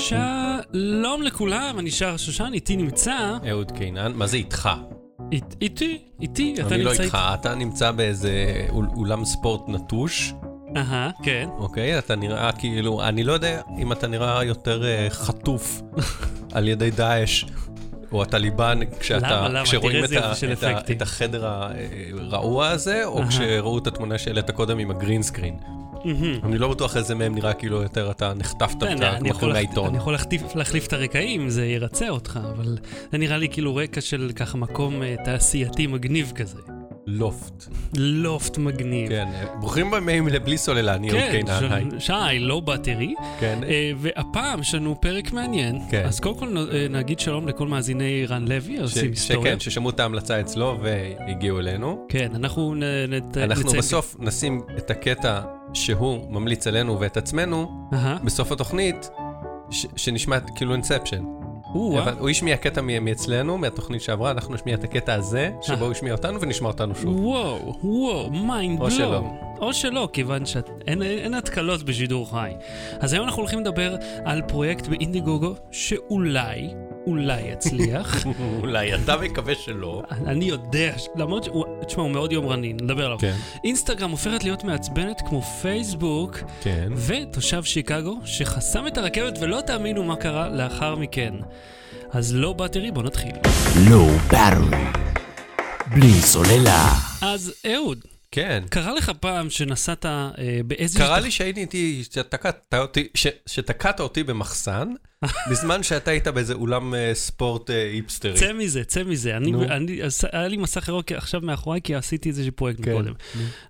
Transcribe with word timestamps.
שלום 0.00 1.22
לכולם, 1.22 1.78
אני 1.78 1.90
שר 1.90 2.16
שושן, 2.16 2.50
איתי 2.54 2.76
נמצא... 2.76 3.16
אהוד 3.50 3.72
קינן, 3.72 4.12
מה 4.14 4.26
זה 4.26 4.36
איתך? 4.36 4.68
אית- 5.32 5.56
איתי, 5.60 5.98
איתי, 6.20 6.54
אתה 6.60 6.74
אני 6.74 6.84
לא 6.84 6.90
נמצא 6.90 7.02
איתך, 7.02 7.18
אתה 7.34 7.54
נמצא 7.54 7.90
באיזה 7.90 8.32
אול- 8.70 8.88
אולם 8.96 9.24
ספורט 9.24 9.68
נטוש, 9.68 10.32
אהה, 10.76 11.10
כן. 11.22 11.48
אוקיי? 11.58 11.98
אתה 11.98 12.16
נראה 12.16 12.52
כאילו, 12.52 13.02
אני 13.02 13.24
לא 13.24 13.32
יודע 13.32 13.60
אם 13.78 13.92
אתה 13.92 14.06
נראה 14.06 14.44
יותר 14.44 14.84
אה, 14.84 15.06
חטוף 15.10 15.82
על 16.54 16.68
ידי 16.68 16.90
דאעש. 16.90 17.44
או 18.12 18.22
הטליבן, 18.22 18.78
כשאתה, 19.00 19.30
למה? 19.36 19.48
למה? 19.48 19.62
כשרואים 19.64 20.04
את, 20.04 20.12
ה, 20.12 20.32
את, 20.52 20.62
ה. 20.62 20.92
את 20.92 21.02
החדר 21.02 21.46
הרעוע 21.48 22.68
הזה, 22.68 23.04
או. 23.04 23.22
כשראו 23.28 23.78
את 23.78 23.86
התמונה 23.86 24.18
שהעלית 24.18 24.50
קודם 24.50 24.78
עם 24.78 24.90
הגרינסקרין. 24.90 25.56
אני 26.44 26.58
לא 26.58 26.68
בטוח 26.68 26.96
איזה 26.96 27.14
מהם 27.14 27.34
נראה 27.34 27.52
כאילו 27.52 27.82
יותר 27.82 28.10
אתה 28.10 28.34
נחטפת 28.34 28.80
כן, 28.84 28.98
להחט- 28.98 29.42
מהעיתון. 29.42 29.88
אני 29.88 29.96
יכול 29.98 30.14
להחליף 30.54 30.86
את 30.86 30.92
הרקעים, 30.92 31.48
זה 31.48 31.66
ירצה 31.66 32.08
אותך, 32.08 32.38
אבל 32.54 32.78
זה 33.12 33.18
נראה 33.18 33.36
לי 33.36 33.48
כאילו 33.48 33.76
רקע 33.76 34.00
של 34.00 34.30
ככה 34.36 34.58
מקום 34.58 35.02
אה, 35.02 35.14
תעשייתי 35.24 35.86
מגניב 35.86 36.32
כזה. 36.34 36.58
לופט. 37.10 37.66
לופט 37.96 38.58
מגניב. 38.58 39.08
כן, 39.08 39.28
אה, 39.34 39.44
ברוכים 39.60 39.94
הבאים 39.94 40.28
לבלי 40.28 40.58
סוללה, 40.58 40.94
אני 40.94 41.10
כן, 41.10 41.28
קינן. 41.30 41.60
ש- 42.00 42.06
שי, 42.06 42.38
לא 42.38 42.60
באטרי. 42.60 43.14
כן, 43.40 43.58
אה, 43.68 43.90
והפעם 43.98 44.60
יש 44.60 44.74
לנו 44.74 45.00
פרק 45.00 45.32
מעניין. 45.32 45.78
כן. 45.90 46.02
אז 46.06 46.20
קודם 46.20 46.38
כל 46.38 46.48
נגיד 46.90 47.20
שלום 47.20 47.48
לכל 47.48 47.68
מאזיני 47.68 48.26
רן 48.26 48.48
לוי, 48.48 48.78
עושים 48.78 49.10
היסטוריה. 49.10 49.50
שכן, 49.52 49.60
ששמעו 49.60 49.90
את 49.90 50.00
ההמלצה 50.00 50.40
אצלו 50.40 50.78
והגיעו 50.82 51.58
אלינו. 51.58 52.06
כן, 52.08 52.28
אנחנו 52.34 52.74
נ- 52.74 52.82
נת- 53.08 53.36
אנחנו 53.36 53.62
נציין- 53.64 53.78
בסוף 53.78 54.16
נשים 54.18 54.60
את 54.78 54.90
הקטע 54.90 55.40
שהוא 55.84 56.18
ממליץ 56.30 56.66
עלינו 56.66 57.00
ואת 57.00 57.16
עצמנו, 57.16 57.88
אהה. 57.92 58.16
בסוף 58.24 58.52
התוכנית, 58.52 59.10
ש- 59.70 59.86
שנשמע 59.96 60.40
כאילו 60.40 60.72
Inception. 60.72 61.24
אבל 62.02 62.14
הוא 62.18 62.28
השמיע 62.28 62.56
קטע 62.56 62.80
מאצלנו, 63.00 63.58
מהתוכנית 63.58 64.02
שעברה, 64.02 64.30
אנחנו 64.30 64.54
נשמיע 64.54 64.74
את 64.74 64.84
הקטע 64.84 65.14
הזה, 65.14 65.50
שבו 65.62 65.84
הוא 65.84 65.92
השמיע 65.92 66.12
אותנו 66.12 66.40
ונשמע 66.40 66.68
אותנו 66.68 66.94
שוב. 66.94 67.20
וואו, 67.20 67.74
וואו, 67.82 68.30
mind 68.30 68.80
או 68.80 68.84
blow. 68.86 68.90
שלא. 68.96 69.22
או 69.60 69.72
שלא, 69.72 70.08
כיוון 70.12 70.46
שאין 70.46 71.02
אין 71.02 71.34
התקלות 71.34 71.82
בשידור 71.82 72.30
חי. 72.30 72.50
אז 73.00 73.12
היום 73.12 73.24
אנחנו 73.24 73.42
הולכים 73.42 73.60
לדבר 73.60 73.96
על 74.24 74.42
פרויקט 74.48 74.86
באינדיגוגו 74.86 75.54
שאולי, 75.70 76.68
אולי 77.08 77.40
יצליח. 77.40 78.26
אולי 78.60 78.94
אתה 78.94 79.16
מקווה 79.16 79.54
שלא. 79.54 80.02
אני 80.26 80.44
יודע, 80.44 80.92
ש- 80.98 81.08
למרות 81.16 81.44
שהוא, 81.44 81.64
תשמע, 81.86 82.02
הוא 82.02 82.10
מאוד 82.10 82.32
יומרני, 82.32 82.72
נדבר 82.72 83.04
עליו. 83.06 83.18
כן. 83.18 83.34
אינסטגרם 83.64 84.10
הופכת 84.10 84.44
להיות 84.44 84.64
מעצבנת 84.64 85.20
כמו 85.28 85.42
פייסבוק, 85.42 86.38
כן. 86.60 86.88
ותושב 87.06 87.62
שיקגו 87.64 88.18
שחסם 88.24 88.86
את 88.86 88.98
הרכבת 88.98 89.38
ולא 89.40 89.60
תאמינו 89.66 90.04
מה 90.04 90.16
קרה 90.16 90.48
לאחר 90.48 90.94
מכן. 90.94 91.34
אז 92.10 92.34
לא 92.34 92.52
באטרי, 92.52 92.90
בוא 92.90 93.02
נתחיל. 93.02 93.32
לואו 93.90 94.08
באטרי. 94.30 94.78
בלי 95.94 96.12
סוללה. 96.12 96.88
אז 97.22 97.52
אהוד, 97.74 97.98
כן. 98.30 98.62
קרה 98.70 98.94
לך 98.94 99.12
פעם 99.20 99.50
שנסעת 99.50 100.06
אה, 100.06 100.30
באיזושהי... 100.66 101.04
קרה 101.06 101.20
לי 101.20 101.30
שהייתי 101.30 101.60
איתי, 101.60 102.04
שתקעת 102.04 102.74
אותי, 102.74 103.08
ש- 103.14 103.26
שתקעת 103.46 104.00
אותי 104.00 104.22
במחסן, 104.22 104.88
בזמן 105.50 105.82
שאתה 105.82 106.10
היית 106.10 106.28
באיזה 106.28 106.54
אולם 106.54 106.94
אה, 106.94 107.10
ספורט 107.14 107.70
אה, 107.70 107.90
היפסטרי. 107.92 108.34
צא 108.34 108.52
מזה, 108.52 108.84
צא 108.84 109.04
מזה. 109.04 109.36
אני, 109.36 109.50
נו. 109.50 109.64
אני, 109.64 110.02
עש- 110.02 110.24
היה 110.32 110.48
לי 110.48 110.56
מסך 110.56 110.88
ירוק 110.88 111.12
עכשיו 111.12 111.40
מאחוריי, 111.40 111.80
כי 111.82 111.94
עשיתי 111.94 112.28
איזשהו 112.28 112.52
פרויקט 112.52 112.84
כן. 112.84 112.92
קודם. 112.92 113.12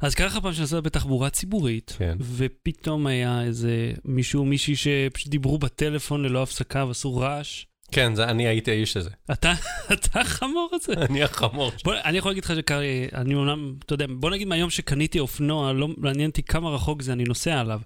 אז 0.01 0.15
קרה 0.15 0.27
לך 0.27 0.39
פעם 0.43 0.53
שנסעת 0.53 0.83
בתחבורה 0.83 1.31
ציבורית, 1.31 1.95
כן. 1.99 2.17
ופתאום 2.37 3.07
היה 3.07 3.43
איזה 3.43 3.93
מישהו, 4.05 4.45
מישהי 4.45 4.77
שפשוט 4.77 5.29
דיברו 5.29 5.59
בטלפון 5.59 6.23
ללא 6.23 6.43
הפסקה 6.43 6.85
ועשו 6.85 7.17
רעש. 7.17 7.65
כן, 7.93 8.15
זה, 8.15 8.25
אני 8.25 8.47
הייתי 8.47 8.71
האיש 8.71 8.97
הזה. 8.97 9.11
אתה, 9.33 9.53
אתה 9.93 10.21
החמור 10.21 10.71
הזה. 10.73 10.93
אני 10.93 11.23
החמור. 11.23 11.73
בוא, 11.85 11.95
אני 12.05 12.19
יכול 12.19 12.31
להגיד 12.31 12.45
לך 12.45 12.53
שקרה 12.57 12.81
לי, 12.81 13.09
אני 13.15 13.35
אומנם, 13.35 13.75
אתה 13.85 13.95
יודע, 13.95 14.07
בוא 14.11 14.31
נגיד 14.31 14.49
מהיום 14.49 14.71
שקניתי 14.71 15.19
אופנוע, 15.19 15.73
לא 15.73 15.89
מעניין 15.97 16.31
אותי 16.31 16.43
כמה 16.43 16.71
רחוק 16.71 17.03
זה 17.03 17.13
אני 17.13 17.25
נוסע 17.25 17.61
עליו, 17.61 17.81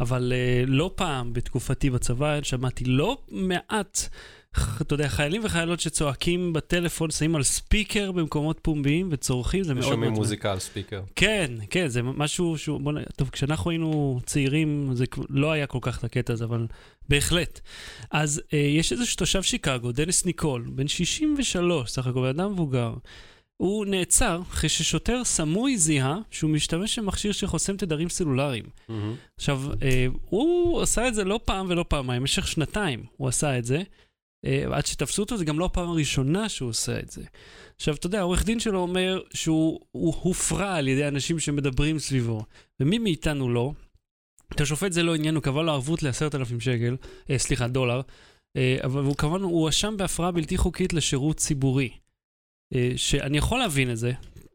אבל 0.00 0.32
uh, 0.32 0.70
לא 0.70 0.90
פעם 0.94 1.32
בתקופתי 1.32 1.90
בצבא 1.90 2.42
שמעתי 2.42 2.84
לא 2.84 3.18
מעט, 3.30 4.08
אתה 4.80 4.94
יודע, 4.94 5.08
חיילים 5.08 5.44
וחיילות 5.44 5.80
שצועקים 5.80 6.52
בטלפון, 6.52 7.10
שמים 7.10 7.36
על 7.36 7.42
ספיקר 7.42 8.12
במקומות 8.12 8.58
פומביים 8.62 9.08
וצורכים, 9.12 9.62
זה 9.64 9.74
מאוד 9.74 9.84
מאוד... 9.84 9.94
שומעים. 9.94 10.12
מוזיקה 10.12 10.52
על 10.52 10.58
ספיקר. 10.58 11.02
כן, 11.16 11.50
כן, 11.70 11.88
זה 11.88 12.02
משהו 12.02 12.58
שהוא, 12.58 12.80
בוא 12.80 12.92
נ... 12.92 12.96
טוב, 13.16 13.28
כשאנחנו 13.28 13.70
היינו 13.70 14.20
צעירים, 14.26 14.90
זה 14.92 15.04
לא 15.28 15.52
היה 15.52 15.66
כל 15.66 15.78
כך 15.82 15.98
את 15.98 16.04
הקטע 16.04 16.32
הזה, 16.32 16.44
אבל 16.44 16.66
בהחלט. 17.08 17.60
אז 18.10 18.42
אה, 18.52 18.58
יש 18.58 18.92
איזה 18.92 19.04
תושב 19.16 19.42
שיקגו, 19.42 19.92
דניס 19.92 20.26
ניקול, 20.26 20.64
בן 20.74 20.88
63, 20.88 21.90
סך 21.90 22.06
הכל, 22.06 22.26
אדם 22.26 22.52
מבוגר. 22.52 22.94
הוא 23.56 23.86
נעצר 23.86 24.40
אחרי 24.50 24.68
ששוטר 24.68 25.24
סמוי 25.24 25.78
זיהה 25.78 26.18
שהוא 26.30 26.50
משתמש 26.50 26.98
במכשיר 26.98 27.32
שחוסם 27.32 27.76
תדרים 27.76 28.08
סלולריים. 28.08 28.64
עכשיו, 29.36 29.62
אה, 29.82 30.06
הוא 30.28 30.82
עשה 30.82 31.08
את 31.08 31.14
זה 31.14 31.24
לא 31.24 31.40
פעם 31.44 31.66
ולא 31.68 31.84
פעמיים, 31.88 32.22
במשך 32.22 32.48
שנתיים 32.48 33.04
הוא 33.16 33.28
עשה 33.28 33.58
את 33.58 33.64
זה. 33.64 33.82
אה, 34.44 34.64
עד 34.72 34.86
שתפסו 34.86 35.22
אותו, 35.22 35.36
זה 35.36 35.44
גם 35.44 35.58
לא 35.58 35.64
הפעם 35.64 35.88
הראשונה 35.88 36.48
שהוא 36.48 36.68
עושה 36.70 36.98
את 37.00 37.10
זה. 37.10 37.22
עכשיו, 37.76 37.94
אתה 37.94 38.06
יודע, 38.06 38.18
העורך 38.18 38.44
דין 38.44 38.60
שלו 38.60 38.78
אומר 38.80 39.20
שהוא 39.34 39.80
הוא 39.92 40.14
הופרע 40.22 40.74
על 40.74 40.88
ידי 40.88 41.08
אנשים 41.08 41.38
שמדברים 41.38 41.98
סביבו, 41.98 42.42
ומי 42.80 42.98
מאיתנו 42.98 43.50
לא? 43.50 43.72
את 44.54 44.60
השופט 44.60 44.92
זה 44.92 45.02
לא 45.02 45.14
עניין, 45.14 45.34
הוא 45.34 45.42
קבע 45.42 45.62
לו 45.62 45.72
ערבות 45.72 46.02
ל-10,000 46.02 46.60
שקל, 46.60 46.96
אה, 47.30 47.38
סליחה, 47.38 47.68
דולר, 47.68 48.00
אה, 48.56 48.76
אבל 48.84 49.02
הוא 49.04 49.16
כמובן, 49.16 49.40
הוא 49.42 49.60
הואשם 49.62 49.96
בהפרעה 49.96 50.30
בלתי 50.32 50.56
חוקית 50.56 50.92
לשירות 50.92 51.36
ציבורי. 51.36 51.88
אה, 52.74 52.92
שאני 52.96 53.38
יכול 53.38 53.58
להבין 53.58 53.90
את 53.90 53.96
זה, 53.96 54.12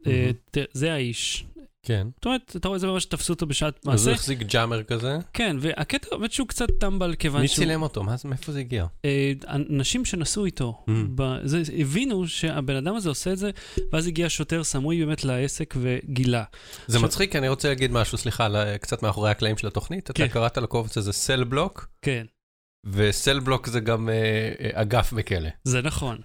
אה, 0.07 0.31
ת- 0.51 0.57
זה 0.73 0.93
האיש. 0.93 1.45
כן. 1.85 2.07
זאת 2.15 2.25
אומרת, 2.25 2.53
אתה 2.55 2.67
רואה, 2.67 2.79
זה 2.79 2.87
ממש 2.87 3.05
תפסו 3.05 3.33
אותו 3.33 3.45
בשעת 3.45 3.73
אז 3.75 3.81
הוא 3.85 3.91
מעשה. 3.91 4.11
החזיק 4.11 4.39
ג'אמר 4.39 4.83
כזה. 4.83 5.17
כן, 5.33 5.57
והקטע 5.59 6.07
באמת 6.17 6.31
שהוא 6.31 6.47
קצת 6.47 6.67
טמבל 6.79 7.15
כיוון 7.15 7.41
מי 7.41 7.47
שהוא... 7.47 7.55
צילם 7.65 7.81
אותו? 7.81 8.03
מה 8.03 8.17
זה- 8.17 8.27
מאיפה 8.27 8.51
זה 8.51 8.59
הגיע? 8.59 8.85
אה, 9.05 9.31
אנשים 9.49 10.05
שנסעו 10.05 10.45
איתו, 10.45 10.83
Mm. 10.87 10.91
ב- 11.15 11.37
זה, 11.43 11.61
הבינו 11.77 12.27
שהבן 12.27 12.75
אדם 12.75 12.95
הזה 12.95 13.09
עושה 13.09 13.31
את 13.33 13.37
זה, 13.37 13.49
ואז 13.93 14.07
הגיע 14.07 14.25
שוטר 14.29 14.63
סמוי 14.63 15.05
באמת 15.05 15.23
לעסק 15.23 15.75
וגילה. 15.81 16.43
זה 16.87 16.99
מצחיק, 16.99 17.35
אני 17.35 17.49
רוצה 17.49 17.67
להגיד 17.69 17.91
משהו, 17.91 18.17
סליחה, 18.17 18.45
על- 18.45 18.77
קצת 18.77 19.03
מאחורי 19.03 19.29
הקלעים 19.31 19.57
של 19.57 19.67
התוכנית. 19.67 20.11
כן. 20.11 20.23
אתה 20.23 20.33
קראת 20.33 20.57
לקובץ 20.57 20.97
הזה 20.97 21.13
סל 21.13 21.43
בלוק, 21.43 21.87
כן, 22.01 22.25
וסל 22.85 23.39
בלוק 23.39 23.67
זה 23.67 23.79
גם 23.79 24.09
אה, 24.09 24.13
אה, 24.59 24.81
אגף 24.81 25.13
בכלא. 25.13 25.49
זה 25.63 25.81
נכון. 25.81 26.17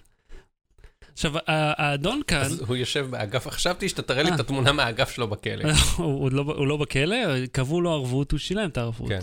עכשיו, 1.20 1.32
האדון 1.46 2.20
כאן, 2.26 2.40
אז 2.40 2.60
הוא 2.60 2.76
יושב 2.76 3.06
באגף, 3.10 3.48
חשבתי 3.48 3.88
שאתה 3.88 4.02
תראה 4.02 4.22
לי 4.22 4.30
אה. 4.30 4.34
את 4.34 4.40
התמונה 4.40 4.72
מהאגף 4.72 5.10
שלו 5.10 5.28
בכלא. 5.28 5.64
הוא, 5.96 6.32
לא, 6.32 6.42
הוא 6.42 6.66
לא 6.66 6.76
בכלא, 6.76 7.46
קבעו 7.52 7.80
לו 7.80 7.92
ערבות, 7.92 8.32
הוא 8.32 8.38
שילם 8.38 8.68
את 8.68 8.78
הערבות. 8.78 9.08
כן. 9.08 9.20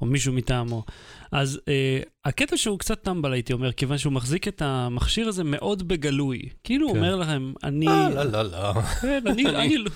או 0.00 0.06
מישהו 0.06 0.32
מטעמו. 0.32 0.84
אז 1.32 1.60
אה, 1.68 2.00
הקטע 2.24 2.56
שהוא 2.56 2.78
קצת 2.78 3.02
טמבל, 3.02 3.32
הייתי 3.32 3.52
אומר, 3.52 3.72
כיוון 3.72 3.98
שהוא 3.98 4.12
מחזיק 4.12 4.48
את 4.48 4.62
המכשיר 4.62 5.28
הזה 5.28 5.44
מאוד 5.44 5.88
בגלוי. 5.88 6.42
כאילו 6.64 6.86
הוא 6.86 6.94
כן. 6.94 6.98
אומר 6.98 7.16
לכם, 7.16 7.52
אני... 7.64 7.88
אה, 7.88 8.08
לא, 8.08 8.22
לא, 8.22 8.42
לא. 8.42 8.72
כן, 8.82 9.22
אני, 9.26 9.46
אני 9.60 9.78
לא... 9.78 9.90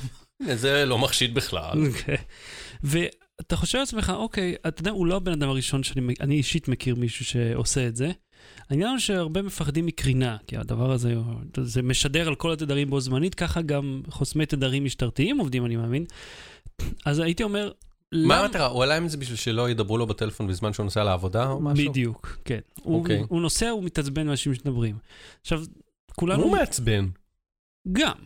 זה 0.54 0.84
לא 0.84 0.98
מחשיד 0.98 1.34
בכלל. 1.34 1.86
אוקיי. 1.86 2.16
ואתה 2.90 3.56
חושב 3.56 3.78
לעצמך, 3.78 4.12
אוקיי, 4.16 4.54
אתה 4.68 4.80
יודע, 4.80 4.90
הוא 4.90 5.06
לא 5.06 5.16
הבן 5.16 5.32
אדם 5.32 5.48
הראשון 5.48 5.82
שאני 5.82 6.14
אני 6.20 6.34
אישית 6.34 6.68
מכיר 6.68 6.94
מישהו 6.94 7.24
שעושה 7.24 7.86
את 7.86 7.96
זה. 7.96 8.10
העניין 8.70 8.90
הוא 8.90 8.98
שהרבה 8.98 9.42
מפחדים 9.42 9.86
מקרינה, 9.86 10.36
כי 10.46 10.56
הדבר 10.56 10.92
הזה, 10.92 11.14
זה 11.62 11.82
משדר 11.82 12.28
על 12.28 12.34
כל 12.34 12.52
התדרים 12.52 12.90
בו 12.90 13.00
זמנית, 13.00 13.34
ככה 13.34 13.62
גם 13.62 14.02
חוסמי 14.08 14.46
תדרים 14.46 14.84
משטרתיים 14.84 15.38
עובדים, 15.38 15.66
אני 15.66 15.76
מאמין. 15.76 16.04
אז 17.06 17.18
הייתי 17.18 17.42
אומר, 17.42 17.72
מה 18.12 18.40
המטרה? 18.40 18.66
הוא 18.66 18.82
עלה 18.82 18.96
עם 18.96 19.08
זה 19.08 19.16
בשביל 19.16 19.36
שלא 19.36 19.70
ידברו 19.70 19.98
לו 19.98 20.06
בטלפון 20.06 20.48
בזמן 20.48 20.72
שהוא 20.72 20.84
נוסע 20.84 21.04
לעבודה 21.04 21.50
או 21.50 21.60
משהו? 21.60 21.90
בדיוק, 21.90 22.38
כן. 22.44 22.58
הוא, 22.82 22.98
אוקיי. 22.98 23.24
הוא 23.28 23.40
נוסע, 23.40 23.70
הוא 23.70 23.84
מתעצבן 23.84 24.26
מאנשים 24.26 24.54
שמדברים. 24.54 24.98
עכשיו, 25.40 25.62
כולנו... 26.16 26.42
הוא 26.42 26.52
מעצבן. 26.52 27.08
גם. 27.92 28.16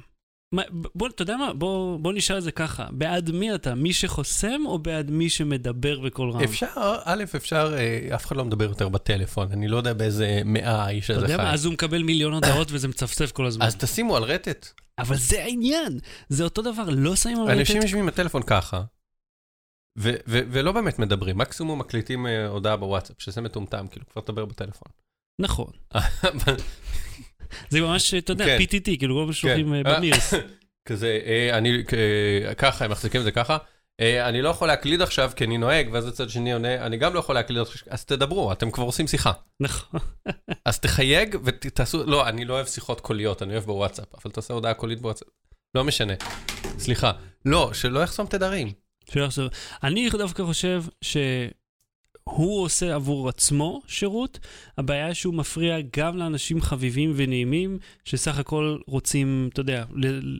מה, 0.55 0.63
בוא, 0.95 1.09
אתה 1.09 1.23
יודע 1.23 1.37
מה? 1.37 1.53
בוא, 1.53 1.99
בוא 1.99 2.13
נשאל 2.13 2.39
את 2.39 2.43
זה 2.43 2.53
ככה. 2.53 2.87
בעד 2.91 3.31
מי 3.31 3.55
אתה? 3.55 3.75
מי 3.75 3.93
שחוסם 3.93 4.63
או 4.67 4.79
בעד 4.79 5.11
מי 5.11 5.31
שמדבר 5.31 6.01
בקול 6.01 6.31
רם? 6.31 6.41
אפשר, 6.41 6.97
א', 7.05 7.25
אפשר, 7.37 7.75
אה, 7.79 8.15
אף 8.15 8.27
אחד 8.27 8.37
לא 8.37 8.45
מדבר 8.45 8.65
יותר 8.65 8.89
בטלפון, 8.89 9.53
אני 9.53 9.69
לא 9.69 9.77
יודע 9.77 9.93
באיזה 9.93 10.43
מאה 10.45 10.83
האיש 10.85 11.11
אתה 11.11 11.19
הזה 11.19 11.25
יודע 11.25 11.37
מה? 11.37 11.43
חי. 11.43 11.55
אז 11.55 11.65
הוא 11.65 11.73
מקבל 11.73 12.03
מיליון 12.03 12.33
הודעות 12.33 12.69
וזה 12.73 12.89
מצפצף 12.89 13.33
כל 13.33 13.47
הזמן. 13.47 13.67
אז 13.67 13.77
תשימו 13.77 14.17
על 14.17 14.23
רטט. 14.23 14.69
אבל 14.99 15.17
זה 15.17 15.43
העניין. 15.43 15.99
זה 16.29 16.45
אותו 16.45 16.63
דבר, 16.63 16.85
לא 16.89 17.17
שמים 17.17 17.41
על 17.41 17.59
אנשים 17.59 17.77
רטט. 17.77 17.85
יושבים 17.85 18.03
עם 18.03 18.09
הטלפון 18.09 18.43
ככה, 18.43 18.83
ו- 19.99 20.17
ו- 20.29 20.41
ולא 20.51 20.73
באמת 20.73 20.99
מדברים, 20.99 21.39
מקסימום 21.39 21.79
מקליטים 21.79 22.27
אה, 22.27 22.47
הודעה 22.47 22.77
בוואטסאפ, 22.77 23.17
שזה 23.19 23.41
מטומטם, 23.41 23.87
כאילו, 23.91 24.07
כבר 24.13 24.23
תדבר 24.23 24.45
בטלפון. 24.45 24.89
נכון. 25.39 25.71
זה 27.69 27.81
ממש, 27.81 28.15
אתה 28.15 28.33
יודע, 28.33 28.45
כן. 28.45 28.59
PTT, 28.61 28.99
כאילו 28.99 29.17
כל 29.17 29.27
מה 29.27 29.33
ששולחים 29.33 29.67
כן. 29.67 29.87
אה, 29.91 29.97
במירס. 29.97 30.35
כזה, 30.89 31.21
אה, 31.27 31.59
אני, 31.59 31.83
אה, 31.93 32.55
ככה, 32.55 32.85
הם 32.85 32.91
מחזיקים 32.91 33.21
את 33.21 33.25
זה 33.25 33.31
ככה, 33.31 33.57
אני 34.01 34.43
לא 34.43 34.49
יכול 34.49 34.69
להקליד 34.69 35.03
עכשיו 35.03 35.31
כי 35.37 35.45
אני 35.45 35.59
נוהג, 35.59 35.89
ואז 35.93 36.09
הצד 36.09 36.31
שני 36.31 36.53
עונה, 36.53 36.87
אני 36.87 36.97
גם 36.97 37.15
לא 37.15 37.19
יכול 37.19 37.35
להקליד 37.35 37.61
עכשיו, 37.61 37.89
אז 37.91 38.05
תדברו, 38.05 38.53
אתם 38.53 38.71
כבר 38.71 38.85
עושים 38.85 39.07
שיחה. 39.07 39.33
נכון. 39.61 40.01
אז 40.65 40.81
תחייג 40.81 41.37
ותעשו, 41.45 42.05
לא, 42.07 42.29
אני 42.29 42.45
לא 42.45 42.55
אוהב 42.55 42.67
שיחות 42.67 43.01
קוליות, 43.01 43.43
אני 43.43 43.53
אוהב 43.53 43.65
בוואטסאפ, 43.65 44.15
אבל 44.15 44.33
תעשה 44.33 44.55
הודעה 44.55 44.75
קולית 44.75 45.01
בוואטסאפ. 45.01 45.29
לא 45.75 45.85
משנה. 45.85 46.15
סליחה. 46.79 47.13
לא, 47.45 47.71
שלא 47.73 48.01
יחסום 48.01 48.27
תדרים. 48.27 48.73
שלא 49.11 49.25
יחזור. 49.25 49.49
אני 49.83 50.11
דווקא 50.11 50.43
חושב 50.43 50.85
שהוא 52.31 52.63
עושה 52.63 52.95
עבור 52.95 53.29
עצמו 53.29 53.83
שירות, 53.87 54.39
הבעיה 54.79 55.15
שהוא 55.15 55.35
מפריע 55.35 55.77
גם 55.97 56.17
לאנשים 56.17 56.61
חביבים 56.61 57.13
ונעימים, 57.17 57.79
שסך 58.05 58.39
הכל 58.39 58.79
רוצים, 58.87 59.49
אתה 59.53 59.61
יודע, 59.61 59.85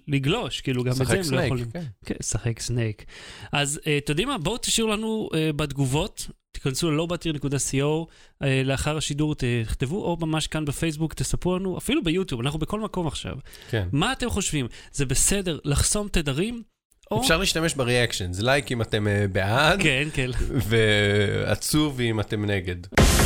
לגלוש, 0.09 0.61
כאילו 0.61 0.85
גם 0.85 0.93
את 0.93 0.97
זה 0.97 1.15
הם 1.15 1.19
לא 1.19 1.47
יכולים. 1.47 1.57
שחק 1.57 1.63
סנייק. 1.63 1.71
כן. 1.71 1.85
כן, 2.05 2.15
שחק 2.23 2.61
סנייק. 2.61 3.05
אז 3.53 3.81
אה, 3.83 3.89
אתם 4.05 4.13
יודעים 4.13 4.29
מה? 4.29 4.39
בואו 4.39 4.59
תשאירו 4.59 4.91
לנו 4.91 5.29
אה, 5.33 5.53
בתגובות, 5.53 6.31
תיכנסו 6.53 6.91
ל-lowbattery.co, 6.91 8.07
uh, 8.43 8.47
לאחר 8.65 8.97
השידור 8.97 9.35
תכתבו, 9.35 10.05
או 10.05 10.17
ממש 10.21 10.47
כאן 10.47 10.65
בפייסבוק, 10.65 11.15
תספרו 11.15 11.59
לנו, 11.59 11.79
אפילו 11.79 12.05
ביוטיוב, 12.05 12.41
אנחנו 12.41 12.59
בכל 12.59 12.81
מקום 12.81 13.07
עכשיו. 13.07 13.35
כן. 13.71 13.89
מה 13.93 14.13
אתם 14.13 14.31
חושבים? 14.31 14.67
זה 14.93 15.07
בסדר 15.07 15.59
לחסום 15.65 16.09
תדרים? 16.09 16.63
או... 17.11 17.21
אפשר 17.23 17.37
להשתמש 17.39 17.75
ב-reactions, 17.75 18.41
like 18.41 18.73
אם 18.73 18.83
אתם 18.83 19.09
אה, 19.09 19.25
בעד, 19.33 19.83
כן, 19.83 20.09
כן. 20.15 20.31
ועצוב 20.69 22.01
אם 22.01 22.21
אתם 22.21 22.45
נגד. 22.45 22.77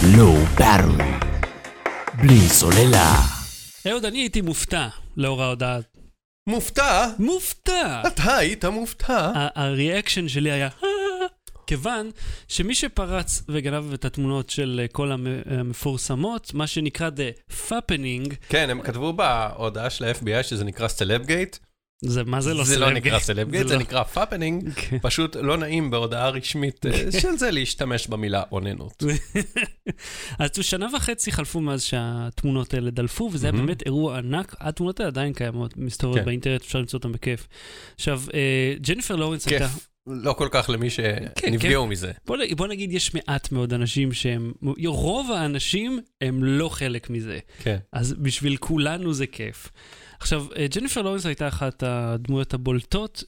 Low 0.00 0.58
Battery. 0.60 1.24
בלי 2.22 2.38
סוללה. 2.48 3.14
אהוד, 3.90 4.04
אני 4.04 4.18
הייתי 4.18 4.40
מופתע 4.40 4.88
לאור 5.16 5.42
ההודעה. 5.42 5.78
מופתע? 6.48 7.08
מופתע! 7.18 8.02
אתה 8.06 8.36
היית 8.36 8.64
מופתע. 8.64 9.32
ה- 9.34 9.62
ה-reaction 9.62 10.28
שלי 10.28 10.50
היה... 10.50 10.68
"אה", 10.84 10.88
כיוון 11.66 12.10
שמי 12.48 12.74
שפרץ 12.74 13.42
וגנב 13.48 13.92
את 13.92 14.04
התמונות 14.04 14.50
של 14.50 14.80
אה, 14.82 14.88
כל 14.88 15.12
המ- 15.12 15.26
המפורסמות, 15.46 16.54
מה 16.54 16.66
שנקרא 16.66 17.08
The 17.08 17.52
Fappening, 17.68 18.34
כן, 18.48 18.70
הם 18.70 18.82
כתבו 18.82 19.12
בהודעה 19.12 19.90
של 19.90 20.04
ה-FBI 20.04 20.42
שזה 20.42 20.64
נקרא 20.64 20.88
Celebgate. 20.88 21.56
זה 22.00 22.24
מה 22.24 22.40
זה 22.40 22.54
לא 22.54 22.64
זה 22.64 22.78
לא? 22.78 22.90
נקרא 22.90 23.18
Celebgate, 23.18 23.62
זה 23.66 23.68
זה 23.68 23.74
לא. 23.74 23.80
נקרא 23.80 24.02
Fappening. 24.02 24.70
פשוט 25.02 25.36
לא 25.36 25.56
נעים 25.56 25.90
בהודעה 25.90 26.28
רשמית 26.28 26.86
אה, 26.86 27.12
של 27.20 27.36
זה 27.36 27.50
להשתמש 27.50 28.06
במילה 28.06 28.42
אוננות. 28.52 29.02
אז 30.38 30.50
שנה 30.60 30.86
וחצי 30.96 31.32
חלפו 31.32 31.60
מאז 31.60 31.82
שהתמונות 31.82 32.74
האלה 32.74 32.90
דלפו, 32.90 33.30
וזה 33.32 33.46
היה. 33.46 33.52
באמת 33.52 33.82
אירוע 33.86 34.18
ענק. 34.18 34.54
התמונות 34.60 35.00
האלה 35.00 35.08
עדיין 35.08 35.32
קיימות, 35.32 35.76
מסתובבות 35.76 36.18
כן. 36.18 36.24
באינטרנט, 36.24 36.60
אפשר 36.60 36.78
למצוא 36.78 36.98
אותן 36.98 37.12
בכיף. 37.12 37.48
עכשיו, 37.94 38.22
אה, 38.34 38.74
ג'ניפר 38.80 39.16
לורנס 39.16 39.48
הייתה... 39.48 39.68
לא 40.08 40.32
כל 40.32 40.48
כך 40.50 40.70
למי 40.70 40.90
כן, 40.90 41.24
שנפגעו 41.40 41.86
מזה. 41.86 42.12
בוא, 42.26 42.36
בוא 42.56 42.66
נגיד, 42.66 42.92
יש 42.92 43.14
מעט 43.14 43.52
מאוד 43.52 43.72
אנשים 43.74 44.12
שהם... 44.12 44.52
רוב 44.86 45.30
האנשים 45.32 46.00
הם 46.20 46.44
לא 46.44 46.68
חלק 46.68 47.10
מזה. 47.10 47.38
כן. 47.58 47.76
אז 47.92 48.12
בשביל 48.12 48.56
כולנו 48.56 49.14
זה 49.14 49.26
כיף. 49.26 49.68
עכשיו, 50.20 50.46
אה, 50.56 50.66
ג'ניפר 50.66 51.02
לורנס 51.02 51.26
הייתה 51.26 51.48
אחת 51.48 51.82
הדמויות 51.82 52.54
הבולטות 52.54 53.24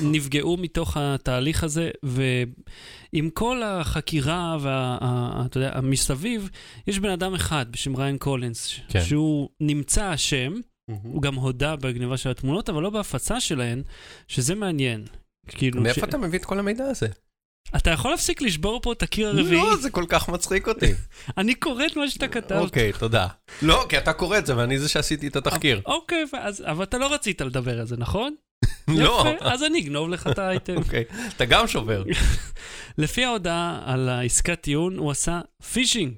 שנפגעו 0.00 0.56
מתוך 0.56 0.96
התהליך 0.96 1.64
הזה, 1.64 1.90
ועם 2.02 3.30
כל 3.30 3.62
החקירה 3.62 4.56
ואתה 4.60 5.58
יודע, 5.58 5.70
המסביב, 5.74 6.50
יש 6.86 6.98
בן 6.98 7.10
אדם 7.10 7.34
אחד 7.34 7.66
בשם 7.70 7.96
ריין 7.96 8.18
קולינס, 8.18 8.74
כן. 8.88 9.00
שהוא 9.04 9.48
נמצא 9.60 10.14
אשם, 10.14 10.52
הוא 11.02 11.22
גם 11.22 11.34
הודה 11.34 11.76
בגניבה 11.76 12.16
של 12.16 12.30
התמונות, 12.30 12.68
אבל 12.68 12.82
לא 12.82 12.90
בהפצה 12.90 13.40
שלהן, 13.40 13.82
שזה 14.28 14.54
מעניין. 14.54 15.06
כאילו, 15.48 15.80
ש... 15.80 15.82
מאיפה 15.82 16.06
אתה 16.06 16.18
מביא 16.18 16.38
את 16.38 16.44
כל 16.44 16.58
המידע 16.58 16.84
הזה? 16.84 17.06
אתה 17.76 17.90
יכול 17.90 18.10
להפסיק 18.10 18.42
לשבור 18.42 18.80
פה 18.82 18.92
את 18.92 19.02
הקיר 19.02 19.28
הרביעי? 19.28 19.60
לא, 19.60 19.76
זה 19.76 19.90
כל 19.90 20.04
כך 20.08 20.28
מצחיק 20.28 20.68
אותי. 20.68 20.92
אני 21.38 21.54
קורא 21.54 21.86
את 21.86 21.96
מה 21.96 22.10
שאתה 22.10 22.28
כתבת. 22.28 22.60
אוקיי, 22.60 22.92
תודה. 22.92 23.26
לא, 23.62 23.86
כי 23.88 23.98
אתה 23.98 24.12
קורא 24.12 24.38
את 24.38 24.46
זה 24.46 24.56
ואני 24.56 24.78
זה 24.78 24.88
שעשיתי 24.88 25.28
את 25.28 25.36
התחקיר. 25.36 25.80
אוקיי, 25.86 26.24
אז, 26.32 26.62
אבל 26.66 26.84
אתה 26.84 26.98
לא 26.98 27.14
רצית 27.14 27.40
לדבר 27.40 27.80
על 27.80 27.86
זה, 27.86 27.96
נכון? 27.96 28.34
לא. 28.88 29.24
יפה, 29.36 29.44
אז 29.44 29.62
אני 29.62 29.80
אגנוב 29.80 30.08
לך 30.08 30.26
את 30.26 30.38
האייטם. 30.38 30.76
אוקיי, 30.82 31.04
אתה 31.36 31.44
גם 31.44 31.66
שובר. 31.66 32.04
לפי 32.98 33.24
ההודעה 33.24 33.82
על 33.84 34.08
עסקת 34.08 34.60
טיעון, 34.60 34.98
הוא 34.98 35.10
עשה 35.10 35.40
פישינג. 35.72 36.14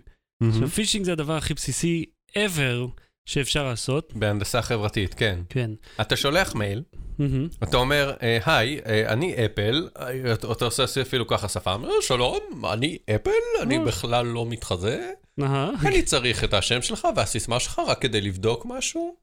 עכשיו, 0.49 0.69
פישינג 0.69 1.05
זה 1.05 1.13
הדבר 1.13 1.37
הכי 1.37 1.55
בסיסי 1.55 2.05
ever 2.39 3.04
שאפשר 3.27 3.65
לעשות. 3.65 4.13
בהנדסה 4.15 4.63
חברתית, 4.63 5.15
כן. 5.15 5.39
כן. 5.49 5.71
אתה 6.01 6.17
שולח 6.17 6.55
מייל, 6.55 6.83
מהמם. 7.19 7.49
אתה 7.63 7.77
אומר, 7.77 8.15
אה, 8.23 8.39
היי, 8.47 8.81
אה, 8.87 9.13
אני 9.13 9.47
אפל, 9.47 9.89
אה, 9.99 10.33
אתה 10.33 10.65
עושה 10.65 11.03
אפילו 11.03 11.27
ככה 11.27 11.49
שפה, 11.49 11.73
אומר, 11.73 12.01
שלום, 12.01 12.39
אני 12.73 12.99
אפל, 13.15 13.31
אני. 13.63 13.79
בכלל 13.79 14.27
לא 14.27 14.47
מתחזה. 14.47 15.11
אני 15.87 16.03
צריך 16.03 16.45
את 16.45 16.55
השם 16.55 16.83
שלך 16.83 17.09
והסיסמה 17.17 17.61
שלך 17.61 17.83
רק 17.87 18.03
כדי 18.03 18.21
לבדוק 18.21 18.67
משהו. 18.69 19.17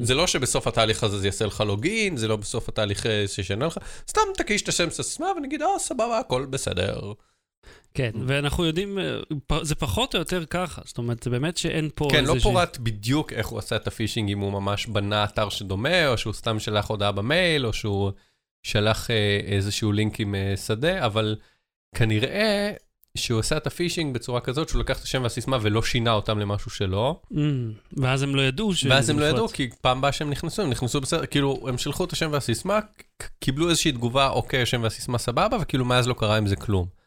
זה 0.00 0.14
לא 0.14 0.26
שבסוף 0.26 0.66
התהליך 0.66 1.04
הזה 1.04 1.18
זה 1.18 1.26
יעשה 1.26 1.46
לך 1.46 1.60
login, 1.60 2.16
זה 2.16 2.28
לא 2.28 2.36
בסוף 2.36 2.68
התהליך 2.68 3.06
שישנה 3.26 3.66
לך, 3.66 3.78
סתם 4.08 4.20
תקיש 4.36 4.62
את 4.62 4.68
השם, 4.68 4.88
את 4.88 4.92
הסיסמה 4.92 5.26
ונגיד, 5.36 5.62
אה, 5.62 5.78
סבבה, 5.78 6.18
הכל 6.18 6.46
בסדר. 6.50 7.12
כן, 7.94 8.10
ואנחנו 8.26 8.64
יודעים, 8.64 8.98
אה, 8.98 9.18
זה 9.62 9.74
פחות 9.74 10.14
או 10.14 10.18
יותר 10.18 10.44
ככה, 10.44 10.82
זאת 10.84 10.98
אומרת, 10.98 11.22
זה 11.22 11.30
באמת 11.30 11.56
שאין 11.56 11.90
פה 11.94 12.08
כן, 12.10 12.24
לא 12.24 12.32
איזושהי- 12.32 12.52
פורט 12.52 12.78
בדיוק 12.78 13.32
איך 13.32 13.46
הוא 13.46 13.58
עשה 13.58 13.76
את 13.76 13.86
הפישינג, 13.86 14.30
אם 14.30 14.38
הוא 14.38 14.52
ממש 14.52 14.86
בנה 14.86 15.24
אתר 15.24 15.48
שדומה, 15.48 16.08
או 16.08 16.18
שהוא 16.18 16.32
סתם 16.32 16.58
שלח 16.58 16.88
הודעה 16.90 17.12
במייל, 17.12 17.66
או 17.66 17.72
שהוא 17.72 18.10
שלח 18.62 19.10
אה, 19.10 19.40
איזשהו 19.46 19.92
לינק 19.92 20.20
עם 20.20 20.34
אה, 20.34 20.54
שדה, 20.56 21.06
אבל 21.06 21.36
כנראה 21.94 22.72
שהוא 23.18 23.40
עשה 23.40 23.56
את 23.56 23.66
הפישינג 23.66 24.14
בצורה 24.14 24.40
כזאת 24.40 24.68
שהוא 24.68 24.80
לקח 24.80 24.98
את 24.98 25.02
השם 25.04 25.22
והסיסמה 25.22 25.58
ולא 25.62 25.82
שינה 25.82 26.12
אותם 26.12 26.38
למשהו 26.38 26.70
שלו, 26.70 27.20
אמ, 27.36 27.72
ואז 27.96 28.22
הם 28.22 28.34
לא 28.34 28.42
ידעו 28.42 28.74
ש... 28.74 28.84
ואז 28.84 29.10
הם 29.10 29.18
לא. 29.18 29.24
ידעו, 29.24 29.48
כי 29.48 29.68
פעם 29.80 29.98
הבאה 29.98 30.12
שהם 30.12 30.30
נכנסו, 30.30 30.62
הם 30.62 30.70
נכנסו 30.70 31.00
בסדר, 31.00 31.26
כאילו, 31.26 31.64
הם 31.68 31.78
שלחו 31.78 32.04
את 32.04 32.12
השם 32.12 32.28
והסיסמה, 32.32 32.78
קיבלו 33.40 33.70
איזושהי 33.70 33.92
תגובה, 33.92 34.28
אוקיי, 34.28 34.62
השם 34.62 34.82
והסיסמה 34.82 35.18
סבבה, 35.18 35.56
וכאילו 35.60 35.84
מאז 35.84 36.08
לא 36.08 36.14
קרה 36.18 36.36
עם 36.36 36.46
זה 36.46 36.56
כלום. 36.56 37.03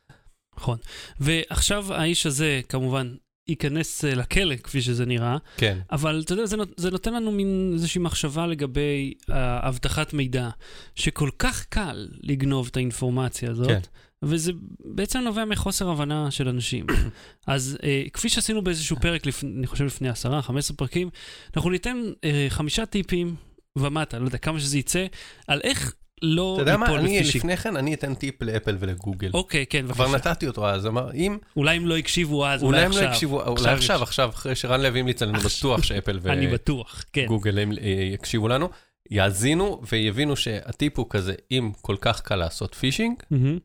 נכון. 0.57 0.77
ועכשיו 1.19 1.93
האיש 1.93 2.25
הזה, 2.25 2.61
כמובן, 2.69 3.15
ייכנס 3.47 4.05
אה, 4.05 4.15
לכלא, 4.15 4.55
כפי 4.55 4.81
שזה 4.81 5.05
נראה, 5.05 5.37
כן. 5.57 5.77
אבל 5.91 6.21
אתה 6.25 6.33
יודע, 6.33 6.45
זה, 6.45 6.57
נות, 6.57 6.69
זה 6.77 6.91
נותן 6.91 7.13
לנו 7.13 7.31
מין 7.31 7.71
איזושהי 7.73 8.01
מחשבה 8.01 8.47
לגבי 8.47 9.13
אה, 9.31 9.67
אבטחת 9.67 10.13
מידע, 10.13 10.49
שכל 10.95 11.29
כך 11.39 11.65
קל 11.65 12.07
לגנוב 12.23 12.67
את 12.71 12.77
האינפורמציה 12.77 13.51
הזאת, 13.51 13.67
כן. 13.67 13.79
וזה 14.23 14.51
בעצם 14.79 15.19
נובע 15.19 15.45
מחוסר 15.45 15.89
הבנה 15.89 16.31
של 16.31 16.49
אנשים. 16.49 16.85
אז 17.47 17.77
אה, 17.83 18.03
כפי 18.13 18.29
שעשינו 18.29 18.61
באיזשהו 18.61 18.97
פרק, 19.01 19.25
לפ... 19.25 19.43
אני 19.43 19.67
חושב 19.67 19.85
לפני 19.85 20.09
10, 20.09 20.41
15 20.41 20.77
פרקים, 20.77 21.09
אנחנו 21.55 21.69
ניתן 21.69 21.97
אה, 22.23 22.45
חמישה 22.49 22.85
טיפים 22.85 23.35
ומעלה, 23.75 24.19
לא 24.19 24.25
יודע 24.25 24.37
כמה 24.37 24.59
שזה 24.59 24.77
יצא, 24.77 25.05
על 25.47 25.61
איך 25.63 25.93
לא 26.21 26.53
אתה 26.53 26.61
יודע 26.61 26.77
מה, 26.77 26.95
אני. 26.95 27.19
לפני 27.35 27.57
כן, 27.57 27.75
אני 27.75 27.93
אתן 27.93 28.15
טיפ 28.15 28.41
לאפל 28.41 28.75
ולגוגל. 28.79 29.31
אוקיי, 29.33 29.65
כן, 29.65 29.85
כבר 29.91 30.07
בבקשה. 30.07 30.29
נתתי 30.29 30.47
אותו 30.47 30.69
אז, 30.69 30.87
אמר, 30.87 31.13
אם 31.13 31.37
אולי 31.55 31.75
הם 31.75 31.87
לא 31.87 31.97
הקשיבו 31.97 32.47
אז, 32.47 32.63
אולי 32.63 32.77
אולי 32.77 32.85
הם 32.85 32.91
לא 32.91 32.97
עכשיו. 32.97 33.11
יקשיבו, 33.11 33.41
אולי 33.41 33.51
עכשיו 33.53 33.73
עכשיו, 33.73 34.03
עכשיו, 34.03 34.29
אחרי 34.29 34.55
שרן 34.55 34.81
לוי 34.81 34.99
המליץ 34.99 35.21
עלינו, 35.21 35.39
בטוח 35.39 35.83
שאפל 35.83 36.19
כן. 37.13 37.25
וגוגל 37.25 37.59
הם, 37.59 37.71
אה, 37.71 37.87
יקשיבו 38.13 38.47
לנו, 38.47 38.69
יאזינו 39.11 39.81
ויבינו 39.91 40.35
שהטיפ 40.35 40.99
הוא 40.99 41.05
כזה, 41.09 41.33
אם 41.51 41.71
כל 41.81 41.95
כך 42.01 42.21
קל 42.21 42.35
לעשות 42.35 42.75
פישינג, 42.75 43.23
מהמם, 43.31 43.59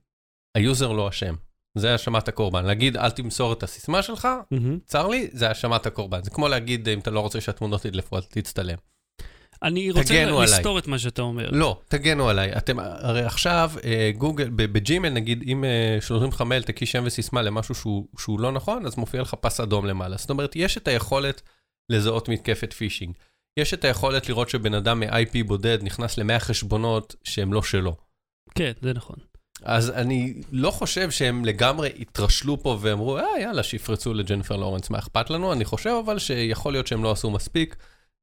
ה-user 0.54 0.92
לא 0.92 1.08
אשם. 1.08 1.34
זה 1.74 1.92
האשמת 1.92 2.28
הקורבן. 2.28 2.64
להגיד, 2.64 2.96
אל 2.96 3.10
תמסור 3.10 3.52
את 3.52 3.62
הסיסמה 3.62 4.02
שלך, 4.02 4.28
מהמם. 4.50 4.78
צר 4.86 5.08
לי, 5.08 5.28
זה 5.32 5.48
האשמת 5.48 5.86
הקורבן. 5.86 6.22
זה 6.22 6.30
כמו 6.30 6.48
להגיד, 6.48 6.88
אם 6.88 6.98
אתה 6.98 7.10
לא 7.10 7.20
רוצה 7.20 7.40
שהתמונות 7.40 7.84
ידלפו, 7.84 8.16
אל 8.16 8.22
תצטלם. 8.22 8.76
אני 9.62 9.90
רוצה. 9.90 10.24
לסתור 10.42 10.78
את 10.78 10.86
מה 10.86 10.98
שאתה 10.98 11.22
אומר. 11.22 11.50
לא, 11.50 11.80
תגן 11.88 12.28
עליי. 12.28 12.56
אתם, 12.56 12.78
הרי 12.78 13.22
עכשיו, 13.22 13.72
אה, 13.84 14.10
גוגל, 14.18 14.48
בג'ימל 14.50 15.08
נגיד, 15.08 15.44
אם 15.46 15.64
אה, 15.64 15.98
שולחים 16.00 16.28
לך 16.28 16.40
מייל, 16.40 16.62
תקיש 16.62 16.92
שם 16.92 17.02
וסיסמה 17.06 17.42
למשהו 17.42 17.74
שהוא, 17.74 18.06
שהוא 18.18 18.40
לא 18.40 18.52
נכון, 18.52 18.86
אז 18.86 18.96
מופיע 18.96 19.22
לך 19.22 19.34
פס 19.40 19.60
אדום 19.60 19.86
למעלה. 19.86 20.16
זאת 20.16 20.30
אומרת, 20.30 20.56
יש 20.56 20.76
את 20.76 20.88
היכולת 20.88 21.42
לזהות 21.90 22.28
מתקפת 22.28 22.72
פישינג. 22.72 23.14
יש 23.56 23.74
את 23.74 23.84
היכולת 23.84 24.28
לראות 24.28 24.48
שבן 24.48 24.74
אדם 24.74 25.00
מ-IP 25.00 25.44
בודד 25.46 25.78
נכנס 25.82 26.18
ל-100 26.18 26.38
חשבונות 26.38 27.14
שהם 27.24 27.52
לא 27.52 27.62
שלו. 27.62 27.96
כן, 28.54 28.72
זה 28.82 28.92
נכון. 28.92 29.16
אז 29.62 29.90
אני 29.90 30.34
לא 30.52 30.70
חושב 30.70 31.10
שהם 31.10 31.44
לגמרי 31.44 31.90
התרשלו 31.98 32.62
פה 32.62 32.78
ואמרו, 32.80 33.18
אה, 33.18 33.24
יאללה, 33.40 33.62
שיפרצו 33.62 34.14
לג'ניפר 34.14 34.56
לורנס, 34.56 34.90
מה 34.90 34.98
אכפת 34.98 35.30
לנו? 35.30 35.52
אני 35.52 35.64
חושב 35.64 35.94
אבל 36.04 36.18
שיכול 36.18 36.72
להיות 36.72 36.86
שהם 36.86 37.02
לא 37.02 37.12
עשו 37.12 37.30
מספיק, 37.30 37.76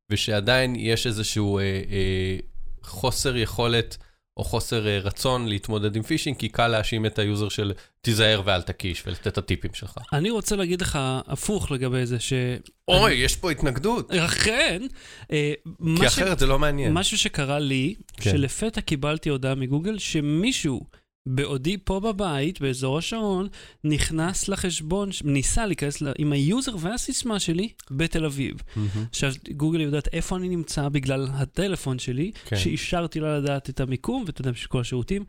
ושעדיין 0.10 0.76
יש 0.76 1.08
איזשהו 1.08 1.60
אה, 1.60 1.64
אה, 1.64 2.38
חוסר 2.84 3.38
יכולת, 3.38 3.98
או 4.38 4.44
חוסר 4.44 4.88
אה, 4.88 5.00
רצון 5.00 5.48
להתמודד 5.48 5.96
עם 5.96 6.04
phishing, 6.04 6.38
כי 6.38 6.50
קל 6.50 6.68
להאשים 6.68 7.06
את 7.06 7.20
ה 7.20 7.26
user 7.26 7.50
של 7.50 7.74
תיזהר 8.02 8.42
ואל 8.46 8.62
תקיש 8.62 9.04
ולתת 9.08 9.28
את 9.28 9.38
הטיפים 9.38 9.74
שלך. 9.74 9.98
אני 10.14 10.30
רוצה 10.30 10.56
להגיד 10.56 10.82
לך 10.82 11.00
הפוך 11.28 11.72
לגבי 11.72 12.06
זה, 12.06 12.20
ש... 12.20 12.34
אוי, 12.88 13.14
יש 13.14 13.36
פה 13.36 13.52
התנגדות. 13.52 14.12
אכן, 14.12 14.82
אה, 15.32 15.54
כי 15.66 15.70
מה 15.80 16.10
ש- 16.10 16.14
אחרת 16.18 16.40
זה 16.40 16.46
לא 16.46 16.60
מעניין. 16.60 16.94
משהו 16.94 17.18
שקרה 17.18 17.60
לי, 17.60 17.96
כן. 18.18 18.32
שלפתע 18.32 18.82
קיבלתי 18.82 19.30
הודעה 19.30 19.56
מגוגל 19.56 19.98
שמישהו, 19.98 20.82
בעודי 21.26 21.78
פה 21.84 22.00
בבית, 22.00 22.62
באזור 22.62 22.98
השרון, 22.98 23.48
נכנס 23.84 24.48
לחשבון, 24.50 25.10
ניסה 25.24 25.66
להיכנס 25.66 26.02
ל- 26.02 26.14
עם 26.18 26.32
ה 26.32 26.40
user 26.40 26.76
והסיסמה 26.80 27.40
שלי 27.40 27.70
בתל 27.92 28.26
אביב. 28.26 28.56
מהמם. 28.76 29.06
עכשיו, 29.10 29.32
גוגל 29.52 29.82
יודעת 29.82 30.08
איפה 30.14 30.36
אני 30.38 30.50
נמצא 30.50 30.90
בגלל 30.90 31.28
הטלפון 31.34 32.00
שלי, 32.00 32.32
כן. 32.46 32.56
שאישרתי 32.56 33.20
לה 33.20 33.38
לדעת 33.38 33.70
את 33.70 33.80
המיקום 33.80 34.26
בשביל 34.26 34.68
כל 34.68 34.80
השירותים, 34.82 35.26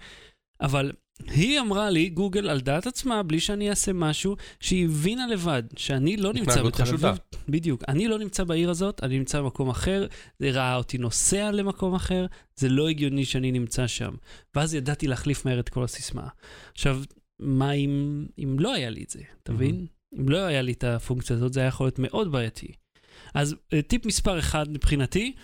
אבל 0.60 0.92
היא 1.26 1.60
אמרה 1.60 1.90
לי, 1.90 2.08
גוגל, 2.08 2.48
על 2.48 2.60
דעת 2.60 2.86
עצמה, 2.86 3.22
בלי 3.22 3.40
שאני 3.40 3.70
אעשה 3.70 3.92
משהו, 3.92 4.36
שהיא 4.60 4.84
הבינה 4.84 5.26
לבד 5.26 5.62
שאני 5.76 6.16
לא 6.16 6.32
נמצא 6.32 6.62
בתל. 6.62 6.82
אביב. 6.82 7.18
בדיוק. 7.48 7.82
אני 7.88 8.08
לא 8.08 8.18
נמצא 8.18 8.44
בעיר 8.44 8.70
הזאת, 8.70 9.02
אני 9.02 9.18
נמצא 9.18 9.40
במקום 9.40 9.68
אחר, 9.68 10.06
זה 10.38 10.50
ראה 10.50 10.76
אותי 10.76 10.98
נוסע 10.98 11.50
למקום 11.50 11.94
אחר, 11.94 12.26
זה 12.56 12.68
לא 12.68 12.88
הגיוני 12.88 13.24
שאני 13.24 13.52
נמצא 13.52 13.86
שם. 13.86 14.14
ואז 14.54 14.74
ידעתי 14.74 15.06
להחליף 15.06 15.44
מהר 15.44 15.60
את 15.60 15.68
כל 15.68 15.84
הסיסמה. 15.84 16.28
עכשיו, 16.72 17.02
מה 17.40 17.72
אם, 17.72 18.26
אם 18.38 18.56
לא 18.58 18.74
היה 18.74 18.90
לי 18.90 19.02
את 19.02 19.10
זה, 19.10 19.20
אתה 19.42 19.52
מבין? 19.52 19.86
אם 20.18 20.28
לא 20.28 20.38
היה 20.38 20.62
לי 20.62 20.72
את 20.72 20.84
הפונקציה 20.84 21.36
הזאת, 21.36 21.52
זה 21.52 21.60
היה 21.60 21.68
יכול 21.68 21.86
להיות 21.86 21.98
מאוד 21.98 22.32
בעייתי. 22.32 22.72
אז 23.34 23.56
אה, 23.72 23.82
טיפ 23.82 24.06
מספר 24.06 24.38
אחד 24.38 24.70
מבחינתי, 24.70 25.34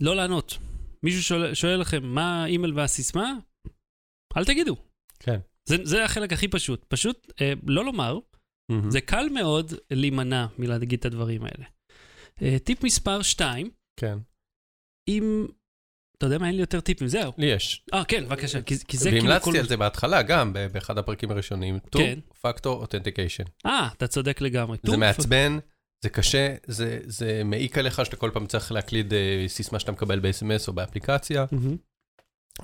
לא 0.00 0.16
לענות. 0.16 0.58
מישהו 1.02 1.22
שואל, 1.22 1.54
שואל 1.54 1.80
לכם 1.80 2.04
מה 2.04 2.44
האימייל 2.44 2.74
והסיסמה? 2.74 3.32
אל 4.36 4.44
תגידו. 4.44 4.76
כן. 5.18 5.40
זה, 5.68 5.76
זה 5.82 6.04
החלק 6.04 6.32
הכי 6.32 6.48
פשוט. 6.48 6.84
פשוט 6.88 7.32
אה, 7.40 7.52
לא 7.66 7.84
לומר, 7.84 8.18
מהמם. 8.70 8.90
זה 8.90 9.00
קל 9.00 9.28
מאוד 9.34 9.72
להימנע 9.90 10.46
מלהגיד 10.58 10.98
את 10.98 11.04
הדברים 11.04 11.44
האלה. 11.44 11.64
אה, 12.42 12.58
טיפ 12.58 12.84
מספר 12.84 13.22
2, 13.22 13.70
כן. 14.00 14.18
אם... 15.08 15.46
אתה 16.18 16.26
יודע 16.26 16.38
מה, 16.38 16.46
אין 16.46 16.54
לי 16.54 16.60
יותר 16.60 16.80
טיפים, 16.80 17.08
זהו. 17.08 17.32
לי 17.38 17.46
יש. 17.46 17.84
אה, 17.94 18.04
כן, 18.04 18.24
בבקשה, 18.24 18.62
כי, 18.62 18.74
כי 18.88 18.96
זה 18.96 19.10
כאילו 19.10 19.26
והמלצתי 19.26 19.58
על 19.58 19.68
זה 19.68 19.76
בהתחלה 19.76 20.22
גם, 20.22 20.52
באחד 20.52 20.98
הפרקים 20.98 21.30
הראשונים. 21.30 21.78
כן. 21.90 22.18
Two 22.30 22.46
Factor 22.46 22.66
Authentication. 22.84 23.48
אה, 23.66 23.88
אתה 23.96 24.06
צודק 24.06 24.40
לגמרי. 24.40 24.78
זה. 24.82 24.96
מעצבן, 24.96 25.58
זה 26.04 26.08
קשה, 26.08 26.54
זה, 26.66 27.00
זה 27.04 27.42
מעיק 27.44 27.78
עליך 27.78 28.04
שאתה 28.04 28.16
כל 28.16 28.30
פעם 28.34 28.46
צריך 28.46 28.72
להקליד 28.72 29.14
אה, 29.14 29.44
סיסמה 29.48 29.78
שאתה 29.78 29.92
מקבל 29.92 30.20
ב-SMS 30.20 30.68
או 30.68 30.72
באפליקציה. 30.72 31.44
מהמם. 31.52 31.76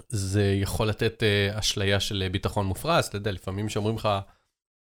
זה 0.08 0.52
יכול 0.62 0.88
לתת 0.88 1.22
אה, 1.22 1.58
אשליה 1.58 2.00
של 2.00 2.22
אה, 2.22 2.28
ביטחון 2.28 2.66
מופרז, 2.66 3.04
אתה 3.04 3.16
יודע, 3.16 3.32
לפעמים 3.32 3.68
שאומרים 3.68 3.96
לך, 3.96 4.08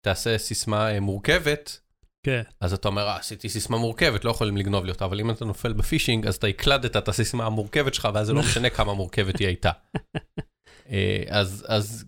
תעשה 0.06 0.38
סיסמה 0.38 0.92
אה, 0.92 1.00
מורכבת, 1.00 1.80
כן. 2.25 2.42
אז 2.62 2.74
אתה 2.74 2.88
אומר, 2.88 3.10
עשיתי 3.10 3.50
סיסמה 3.50 3.78
מורכבת, 3.78 4.25
לא 4.25 4.32
יכולים 4.32 4.58
לגנוב 4.58 4.86
לי 4.86 4.92
אותה, 4.92 5.06
אבל 5.06 5.20
אם 5.20 5.32
אתה 5.32 5.46
נופל 5.46 5.74
בפישינג, 5.74 6.28
אז 6.28 6.36
אתה 6.36 6.48
הקלדת 6.48 6.98
את 6.98 7.08
הסיסמה 7.08 7.46
המורכבת 7.46 7.94
שלך, 7.94 8.10
ואז 8.14 8.28
זה 8.28 8.34
לא 8.34 8.42
משנה 8.42 8.70
כמה 8.70 8.94
מורכבת 8.94 9.40
היא 9.40 9.48
הייתה. 9.48 9.72
אז, 11.30 11.66
אז, 11.68 12.06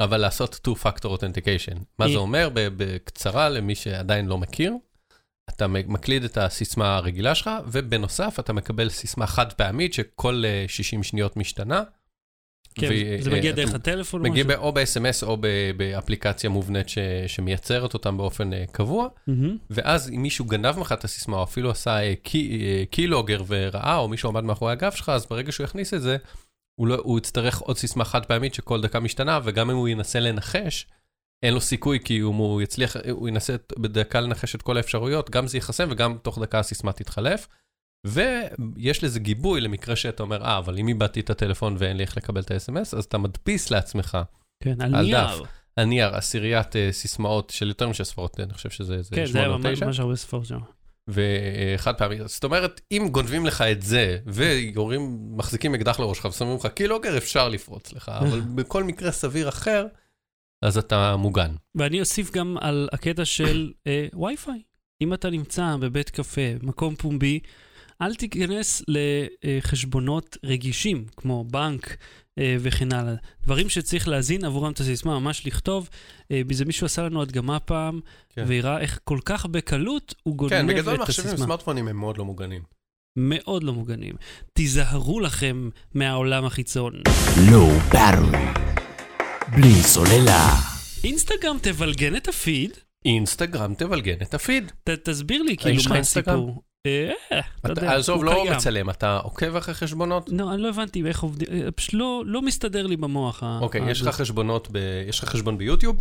אבל 0.00 0.16
לעשות 0.16 0.68
two-factor 0.68 1.04
authentication. 1.04 1.78
מה 1.98 2.08
זה 2.08 2.16
אומר? 2.16 2.48
בקצרה, 2.54 3.48
למי 3.48 3.74
שעדיין 3.74 4.26
לא 4.26 4.38
מכיר, 4.38 4.72
אתה 5.50 5.66
מקליד 5.66 6.24
את 6.24 6.36
הסיסמה 6.36 6.96
הרגילה 6.96 7.34
שלך, 7.34 7.50
ובנוסף 7.66 8.36
אתה 8.40 8.52
מקבל 8.52 8.88
סיסמה 8.88 9.26
חד 9.26 9.52
פעמית 9.52 9.94
שכל 9.94 10.42
אה, 10.46 10.64
60 10.68 11.02
שניות 11.02 11.36
משתנה. 11.36 11.82
כן, 12.74 12.88
ו- 12.90 13.22
זה 13.22 13.30
מגיע 13.30 13.50
אתה 13.50 13.60
דרך 13.60 13.74
הטלפון 13.74 14.26
או 14.26 14.30
מגיע 14.30 14.44
משהו? 14.44 14.58
ב- 14.58 14.62
או 14.62 14.72
ב-SMS 14.72 15.26
או 15.26 15.36
ב- 15.40 15.46
באפליקציה 15.76 16.50
מובנית 16.50 16.88
ש- 16.88 16.98
שמייצרת 17.26 17.94
אותם 17.94 18.16
באופן 18.16 18.52
אה, 18.52 18.64
קבוע, 18.72 19.08
מהמם. 19.26 19.56
ואז 19.70 20.10
אם 20.10 20.22
מישהו 20.22 20.44
גנב 20.44 20.78
ממך 20.78 20.92
את 20.92 21.04
הסיסמה, 21.04 21.36
או 21.36 21.42
אפילו 21.42 21.70
עשה 21.70 22.02
אה, 22.02 22.14
קי- 22.22 22.60
אה, 22.66 22.84
קיילוגר 22.90 23.42
וראה, 23.46 23.96
או 23.96 24.08
מישהו 24.08 24.28
עמד 24.28 24.44
מאחורי 24.44 24.72
הגב 24.72 24.92
שלך, 24.92 25.08
אז 25.08 25.26
ברגע 25.26 25.52
שהוא 25.52 25.64
יכניס 25.64 25.94
את 25.94 26.02
זה, 26.02 26.16
הוא, 26.80 26.86
לא, 26.86 26.94
הוא 27.02 27.18
יצטרך 27.18 27.58
עוד 27.58 27.76
סיסמה 27.78 28.04
חד 28.04 28.26
פעמית 28.26 28.54
שכל 28.54 28.80
דקה 28.80 29.00
משתנה, 29.00 29.40
וגם 29.44 29.70
אם 29.70 29.76
הוא 29.76 29.88
ינסה 29.88 30.20
לנחש, 30.20 30.86
אין 31.42 31.54
לו 31.54 31.60
סיכוי, 31.60 31.98
כי 32.04 32.20
אם 32.20 32.24
הוא 32.24 32.62
יצליח, 32.62 32.96
הוא 33.10 33.28
ינסה 33.28 33.54
בדקה 33.78 34.20
לנחש 34.20 34.54
את 34.54 34.62
כל 34.62 34.76
האפשרויות, 34.76 35.30
גם 35.30 35.46
זה 35.46 35.56
ייחסם 35.56 35.88
וגם 35.90 36.16
תוך 36.22 36.38
דקה 36.38 36.58
הסיסמה 36.58 36.92
תתחלף. 36.92 37.48
ויש 38.04 39.04
לזה 39.04 39.20
גיבוי 39.20 39.60
למקרה 39.60 39.96
שאתה 39.96 40.22
אומר, 40.22 40.44
אה, 40.44 40.58
אבל 40.58 40.78
אם 40.78 40.88
איבדתי 40.88 41.20
את 41.20 41.30
הטלפון 41.30 41.76
ואין 41.78 41.96
לי 41.96 42.02
איך 42.02 42.16
לקבל 42.16 42.40
את 42.40 42.50
ה-SMS, 42.50 42.96
אז 42.96 43.04
אתה 43.04 43.18
מדפיס 43.18 43.70
לעצמך 43.70 44.18
כן, 44.64 44.80
על 44.80 44.94
על 44.94 45.04
נייר. 45.04 45.26
דף. 45.26 45.48
הנייר, 45.76 46.14
עשיריית 46.14 46.76
אה, 46.76 46.88
סיסמאות 46.92 47.50
של 47.50 47.68
יותר 47.68 47.88
משש 47.88 48.02
ספרות, 48.02 48.40
אני 48.40 48.54
חושב 48.54 48.70
שזה 48.70 49.02
זה 49.02 49.16
כן, 49.16 49.26
זה 49.26 49.38
היה. 49.38 49.56
ממש 49.56 50.00
הרבה 50.00 50.16
ספרות 50.16 50.46
שם. 50.46 50.58
וחד 51.08 51.94
פעמי, 51.98 52.16
זאת 52.26 52.44
אומרת, 52.44 52.80
אם 52.92 53.08
גונבים 53.12 53.46
לך 53.46 53.60
את 53.60 53.82
זה, 53.82 54.18
ויורים, 54.26 55.18
מחזיקים 55.36 55.74
אקדח 55.74 56.00
לראשך 56.00 56.24
ושמים 56.24 56.56
לך 56.56 56.66
קילוגר, 56.66 57.16
אפשר 57.16 57.48
לפרוץ 57.48 57.92
לך, 57.92 58.08
אבל 58.20 58.40
בכל 58.40 58.84
מקרה 58.84 59.10
סביר 59.10 59.48
אחר, 59.48 59.86
אז 60.62 60.78
אתה 60.78 61.16
מוגן. 61.16 61.54
ואני 61.74 62.00
אוסיף 62.00 62.30
גם 62.30 62.56
על 62.60 62.88
הקטע 62.92 63.24
של 63.24 63.72
אה, 63.86 64.06
וי-פיי. 64.14 64.62
אם 65.00 65.14
אתה 65.14 65.30
נמצא 65.30 65.76
בבית 65.80 66.10
קפה, 66.10 66.40
מקום 66.62 66.94
פומבי, 66.96 67.40
אל 68.02 68.14
תיכנס 68.14 68.82
לחשבונות 68.88 70.36
רגישים, 70.44 71.04
כמו 71.16 71.44
בנק 71.44 71.96
אה, 72.38 72.56
וכן 72.60 72.92
הלאה. 72.92 73.14
דברים 73.42 73.68
שצריך 73.68 74.08
להזין 74.08 74.44
עבורם 74.44 74.72
את 74.72 74.80
הסיסמה, 74.80 75.18
ממש 75.18 75.46
לכתוב. 75.46 75.88
אה, 76.30 76.42
בזה 76.46 76.64
מישהו 76.64 76.86
עשה 76.86 77.02
לנו 77.02 77.22
הדגמה 77.22 77.60
פעם, 77.60 78.00
כן. 78.30 78.44
והראה 78.48 78.80
איך 78.80 78.98
כל 79.04 79.18
כך 79.24 79.46
בקלות 79.46 80.14
הוא 80.22 80.36
גונב 80.36 80.50
כן, 80.50 80.70
את 80.70 80.74
בגדול 80.74 80.96
מחשבים 80.98 81.26
הסיסמה. 81.26 81.44
וסמארטפונים 81.44 81.88
הם 81.88 81.96
מאוד 81.96 82.18
לא 82.18 82.24
מוגנים. 82.24 82.62
מאוד 83.16 83.62
לא 83.62 83.72
מוגנים. 83.72 84.14
תיזהרו 84.52 85.20
לכם 85.20 85.68
מהעולם 85.94 86.44
החיצון. 86.44 86.92
Low 87.34 87.94
Battery. 87.94 88.58
בלי 89.56 89.82
סוללה. 89.82 90.48
אינסטגרם 91.04 91.56
תבלגן 91.62 92.16
את 92.16 92.28
הפיד? 92.28 92.70
אינסטגרם 93.04 93.74
תבלגן 93.74 94.16
את 94.22 94.34
הפיד. 94.34 94.72
ת, 94.84 94.90
תסביר 94.90 95.42
לי 95.42 95.56
כאילו 95.56 95.82
מה? 95.88 95.98
הסיפור. 95.98 96.62
אה, 96.86 97.40
אתה 97.60 97.72
יודע, 97.72 97.94
עזוב, 97.94 98.24
לא. 98.24 98.44
מצלם, 98.56 98.90
אתה 98.90 99.16
עוקב 99.16 99.56
אחרי 99.56 99.74
חשבונות? 99.74 100.30
לא, 100.32 100.52
אני 100.54 100.62
לא 100.62 100.68
הבנתי 100.68 101.02
איך 101.06 101.22
עובדים, 101.22 101.48
אה, 101.52 101.70
פשוט 101.70 101.94
לא, 101.94 102.22
לא 102.26 102.42
מסתדר 102.42 102.86
לי 102.86 102.96
במוח. 102.96 103.42
אוקיי, 103.60 103.90
יש. 103.90 104.02
לך 104.02 104.14
חשבונות, 104.14 104.68
יש 105.08 105.22
לך 105.22 105.28
חשבון 105.28 105.58
ביוטיוב. 105.58 105.96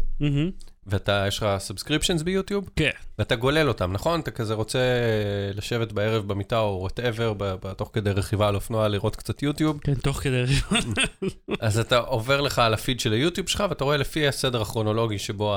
ואתה, 0.87 1.25
יש 1.27 1.37
לך 1.37 1.47
subscriptions 1.57 2.21
ביוטיוב, 2.21 2.69
כן, 2.75 2.89
ואתה 3.19 3.35
גולל 3.35 3.67
אותם, 3.67 3.91
נכון? 3.91 4.19
אתה 4.19 4.31
כזה 4.31 4.53
רוצה 4.53 4.79
לשבת 5.53 5.91
בערב 5.91 6.27
במיטה 6.27 6.59
או 6.59 6.77
whatever, 6.81 7.33
תוך 7.77 7.89
כדי 7.93 8.11
רכיבה 8.11 8.47
על 8.47 8.55
אופנוע, 8.55 8.87
לראות 8.87 9.15
קצת 9.15 9.43
יוטיוב, 9.43 9.79
כן, 9.83 9.95
תוך 9.95 10.17
כדי... 10.17 10.43
אז 11.59 11.79
אתה 11.79 11.97
עובר 11.97 12.41
לך 12.41 12.59
על 12.59 12.73
הפיד 12.73 12.99
של 12.99 13.13
היוטיוב 13.13 13.49
שלך, 13.49 13.63
ואתה 13.69 13.83
רואה 13.83 13.97
לפי 13.97 14.27
הסדר 14.27 14.61
הכרונולוגי 14.61 15.19
שבו 15.19 15.55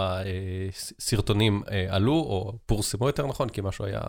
הסרטונים 0.98 1.62
אה, 1.70 1.86
עלו, 1.88 2.12
או 2.12 2.58
פורסמו 2.66 3.06
יותר 3.06 3.26
נכון, 3.26 3.48
כי 3.48 3.60
משהו 3.64 3.84
היה 3.84 4.00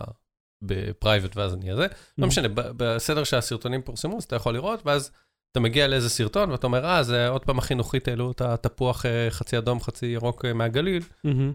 ב 0.62 0.71
private 0.71 1.36
ואז 1.36 1.54
אני 1.54 1.70
הזה. 1.70 1.86
לא 2.18 2.26
משנה, 2.26 2.48
ב- 2.48 2.70
בסדר 2.76 3.24
שהסרטונים 3.24 3.82
פורסמו, 3.82 4.16
אז 4.16 4.24
אתה 4.24 4.36
יכול 4.36 4.54
לראות, 4.54 4.86
ואז 4.86 5.10
אתה 5.52 5.60
מגיע 5.60 5.88
לאיזה 5.88 6.08
סרטון, 6.08 6.50
ואתה 6.50 6.66
אומר, 6.66 6.84
אה, 6.84 7.02
זה 7.02 7.28
עוד 7.28 7.44
פעם 7.44 7.58
החינוכית 7.58 8.08
העלו 8.08 8.30
את 8.30 8.40
התפוח 8.40 9.06
אה, 9.06 9.26
חצי 9.30 9.58
אדום, 9.58 9.80
חצי 9.80 10.06
ירוק 10.06 10.44
אה, 10.44 10.52
מהגליל, 10.52 11.02
מהמם. 11.24 11.52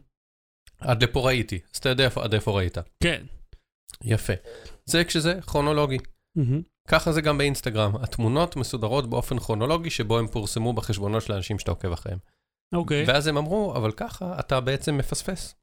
עד 0.79 1.03
לפה 1.03 1.25
ראיתי. 1.25 1.59
אז 1.73 1.77
אתה 1.77 1.89
יודע 1.89 2.09
עד 2.15 2.33
איפה 2.33 2.51
ראית. 2.51 2.77
כן. 3.03 3.25
יפה. 4.03 4.33
זה 4.85 5.03
כשזה 5.03 5.39
כרונולוגי. 5.41 5.97
מהמם. 6.35 6.61
ככה 6.87 7.11
זה 7.11 7.21
גם 7.21 7.37
באינסטגרם. 7.37 7.95
התמונות 7.95 8.55
מסודרות 8.55 9.09
באופן 9.09 9.39
כרונולוגי 9.39 9.89
שבו 9.89 10.19
הם 10.19 10.27
פורסמו 10.27 10.73
בחשבונות 10.73 11.23
של 11.23 11.33
האנשים 11.33 11.59
שאתה 11.59 11.71
עוקב 11.71 11.91
אחריהם. 11.91 12.19
אוקיי. 12.73 13.05
ואז 13.07 13.27
הם 13.27 13.37
אמרו, 13.37 13.75
אבל 13.75 13.91
ככה 13.91 14.39
אתה 14.39 14.61
בעצם 14.61 14.97
מפספס 14.97 15.55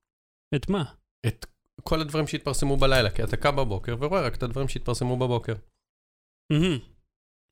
את 0.54 0.70
מה? 0.70 0.84
את 1.26 1.46
כל 1.84 2.00
הדברים 2.00 2.26
שהתפרסמו 2.26 2.76
בלילה, 2.76 3.10
כי 3.10 3.24
אתה 3.24 3.36
קם 3.36 3.56
בבוקר 3.56 3.96
ורואה 4.00 4.20
רק 4.20 4.34
את 4.34 4.42
הדברים 4.42 4.68
שהתפרסמו 4.68 5.16
בבוקר. 5.16 5.54
מהמם. 6.52 6.78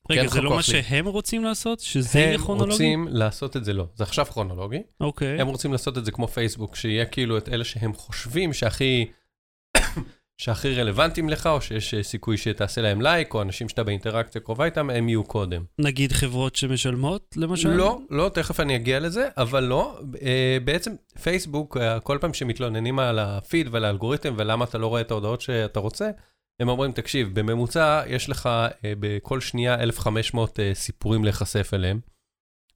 רגע, 0.09 0.21
כן, 0.21 0.27
זה 0.27 0.41
לא 0.41 0.55
מה. 0.55 0.63
שהם 0.63 1.05
רוצים 1.05 1.43
לעשות? 1.43 1.79
שזה 1.79 2.19
יהיה 2.19 2.33
הם 2.33 2.41
כרונולוגי? 2.41 2.71
רוצים 2.71 3.07
לעשות 3.07 3.57
את 3.57 3.65
זה 3.65 3.73
לא. 3.73 3.85
זה 3.95 4.03
עכשיו 4.03 4.25
כרונולוגי. 4.25 4.83
אוקיי. 5.01 5.41
הם 5.41 5.47
רוצים 5.47 5.71
לעשות 5.71 5.97
את 5.97 6.05
זה 6.05 6.11
כמו 6.11 6.27
פייסבוק, 6.27 6.75
שיהיה 6.75 7.05
כאילו 7.05 7.37
את 7.37 7.49
אלה 7.49 7.63
שהם 7.63 7.93
חושבים 7.93 8.53
שהכי... 8.53 9.11
שהכי 10.39 10.75
רלוונטיים 10.75 11.29
לך, 11.29 11.47
או 11.47 11.61
שיש 11.61 11.93
אה, 11.93 12.03
סיכוי 12.03 12.37
שתעשה 12.37 12.81
להם 12.81 13.01
לייק, 13.01 13.33
או 13.33 13.41
אנשים 13.41 13.69
שאתה 13.69 13.83
באינטראקציה 13.83 14.41
קרובה 14.41 14.65
איתם, 14.65 14.89
הם 14.89 15.09
יהיו 15.09 15.23
קודם. 15.23 15.63
נגיד 15.79 16.11
חברות 16.11 16.55
שמשלמות, 16.55 17.35
למשל? 17.37 17.69
לא, 17.69 17.99
לא, 18.09 18.31
תכף 18.33 18.59
אני 18.59 18.75
אגיע 18.75 18.99
לזה, 18.99 19.27
אבל 19.37 19.63
לא. 19.63 19.99
אה, 20.21 20.57
בעצם 20.63 20.91
פייסבוק, 21.21 21.77
אה, 21.77 21.99
כל 21.99 22.17
פעם 22.21 22.33
שמתלוננים 22.33 22.99
על 22.99 23.19
הפיד 23.19 23.67
ועל 23.71 23.85
האלגוריתם 23.85 24.33
ולמה 24.37 24.65
אתה 24.65 24.77
לא 24.77 24.87
רואה 24.87 25.01
את 25.01 25.11
ההודעות 25.11 25.41
שאתה 25.41 25.79
רוצה, 25.79 26.09
הם 26.59 26.69
אומרים, 26.69 26.91
תקשיב, 26.91 27.39
בממוצע 27.39 28.03
יש 28.07 28.29
לך 28.29 28.49
בכל 28.83 29.41
שנייה 29.41 29.75
1,500 29.83 30.59
אה, 30.59 30.71
סיפורים 30.73 31.23
להיחשף 31.23 31.73
אליהם. 31.73 31.99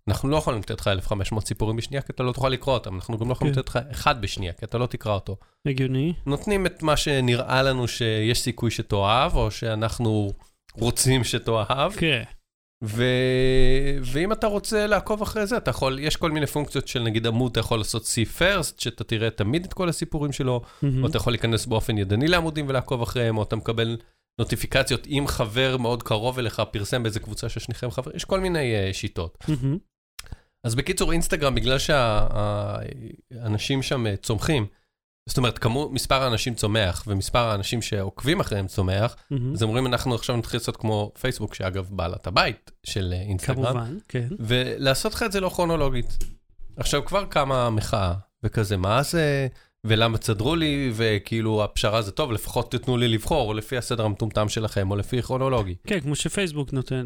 אנחנו 0.10 0.30
לא 0.30 0.38
יכולים 0.38 0.60
לתת 0.60 0.80
לך 0.80 0.88
1,500 0.88 1.48
סיפורים 1.48 1.78
בשנייה, 1.78 2.02
כי 2.02 2.12
אתה 2.12 2.24
לא 2.24 2.32
תוכל 2.32 2.50
לקרוא 2.50 2.74
אותם. 2.74 2.96
אנחנו 2.96 3.18
גם 3.18 3.28
לא 3.28 3.34
יכולים 3.34 3.54
כן. 3.54 3.60
לתת 3.60 3.70
לך 3.70 3.80
אחד 3.92 4.22
בשנייה, 4.22 4.54
כי 4.54 4.66
אתה 4.66 4.78
לא 4.78 4.86
תקרא 4.86 5.14
אותו. 5.14 5.38
הגיוני. 5.68 6.14
נותנים 6.26 6.66
את 6.66 6.84
מה 6.84 6.98
שנראה 6.98 7.64
לנו 7.64 7.88
שיש 7.88 8.42
סיכוי 8.42 8.72
שתאהב, 8.72 9.36
או 9.36 9.52
שאנחנו 9.52 10.34
רוצים 10.74 11.24
שתאהב. 11.24 11.94
כן. 11.94 12.24
ו... 12.84 13.04
ואם 14.02 14.32
אתה 14.32 14.48
רוצה 14.48 14.88
לעקוב 14.88 15.22
אחרי 15.22 15.48
זה, 15.48 15.58
אתה 15.58 15.70
יכול, 15.70 16.00
יש 16.00 16.16
כל 16.16 16.32
מיני 16.32 16.48
פונקציות 16.48 16.88
של 16.88 17.04
נגיד 17.04 17.28
עמוד, 17.28 17.52
אתה 17.52 17.60
יכול 17.60 17.78
לעשות 17.78 18.04
see 18.04 18.40
first, 18.40 18.74
שאתה 18.78 19.04
תראה 19.04 19.30
תמיד 19.30 19.66
את 19.66 19.74
כל 19.74 19.90
הסיפורים 19.90 20.32
שלו. 20.32 20.62
או 21.02 21.08
אתה 21.08 21.18
יכול 21.18 21.34
להיכנס 21.34 21.66
באופן 21.66 21.98
ידני 21.98 22.28
לעמודים 22.28 22.66
ולעקוב 22.70 23.02
אחריהם, 23.02 23.38
או 23.38 23.44
אתה 23.44 23.56
מקבל 23.56 23.98
נוטיפיקציות 24.40 25.08
אם 25.08 25.24
חבר 25.28 25.78
מאוד 25.78 26.04
קרוב 26.04 26.40
אליך 26.40 26.62
פרסם 26.72 27.04
באיזה 27.04 27.20
קבוצה 27.20 27.50
ששניכם 27.50 27.92
חברים, 27.92 28.18
יש 28.18 28.26
כל 28.26 28.40
מיני 28.40 28.74
uh, 28.90 28.94
שיטות. 28.94 29.38
מהמם. 29.48 29.78
אז 30.64 30.76
בקיצור, 30.76 31.12
אינסטגרם, 31.12 31.56
בגלל 31.56 31.78
שהאנשים 31.80 33.02
שם 33.82 34.08
אה, 34.08 34.16
צומחים, 34.16 34.66
זאת 35.30 35.38
אומרת, 35.38 35.58
כמות, 35.58 35.92
מספר 35.92 36.24
האנשים 36.24 36.56
צומח, 36.56 37.04
ומספר 37.08 37.40
האנשים 37.40 37.82
שעוקבים 37.82 38.40
אחריהם 38.40 38.68
צומח, 38.68 39.16
מהמם. 39.30 39.54
אז 39.54 39.64
אומרים, 39.64 39.88
אנחנו 39.88 40.16
עכשיו 40.16 40.38
נתחיל 40.38 40.60
לעשות 40.60 40.78
כמו 40.78 41.12
פייסבוק, 41.20 41.56
שאגב, 41.56 41.90
בעלת 41.92 42.28
הבית 42.28 42.72
של 42.86 43.14
אה, 43.14 43.22
אינסטגרם, 43.22 43.66
כמובן, 43.66 43.98
כן. 44.08 44.28
ולעשות 44.40 45.14
לך 45.14 45.24
את 45.24 45.32
זה 45.32 45.40
לא 45.40 45.50
כרונולוגית. 45.50 46.18
עכשיו, 46.78 47.06
כבר 47.06 47.26
קמה 47.26 47.70
מחאה, 47.70 48.14
וכזה, 48.44 48.78
מה 48.78 49.04
זה, 49.04 49.48
ולמה 49.84 50.18
תסדרו 50.18 50.56
לי, 50.56 50.92
וכאילו, 50.96 51.64
הפשרה 51.64 52.02
זה 52.02 52.12
טוב, 52.12 52.32
לפחות 52.32 52.72
תיתנו 52.72 52.98
לי 52.98 53.08
לבחור, 53.08 53.56
לפי 53.56 53.78
הסדר 53.78 54.06
המטומטם 54.06 54.50
שלכם, 54.50 54.92
או 54.92 54.96
לפי 54.96 55.22
כרונולוגי. 55.22 55.76
כן, 55.88 56.00
כמו 56.00 56.16
שפייסבוק 56.16 56.74
נותן. 56.74 57.06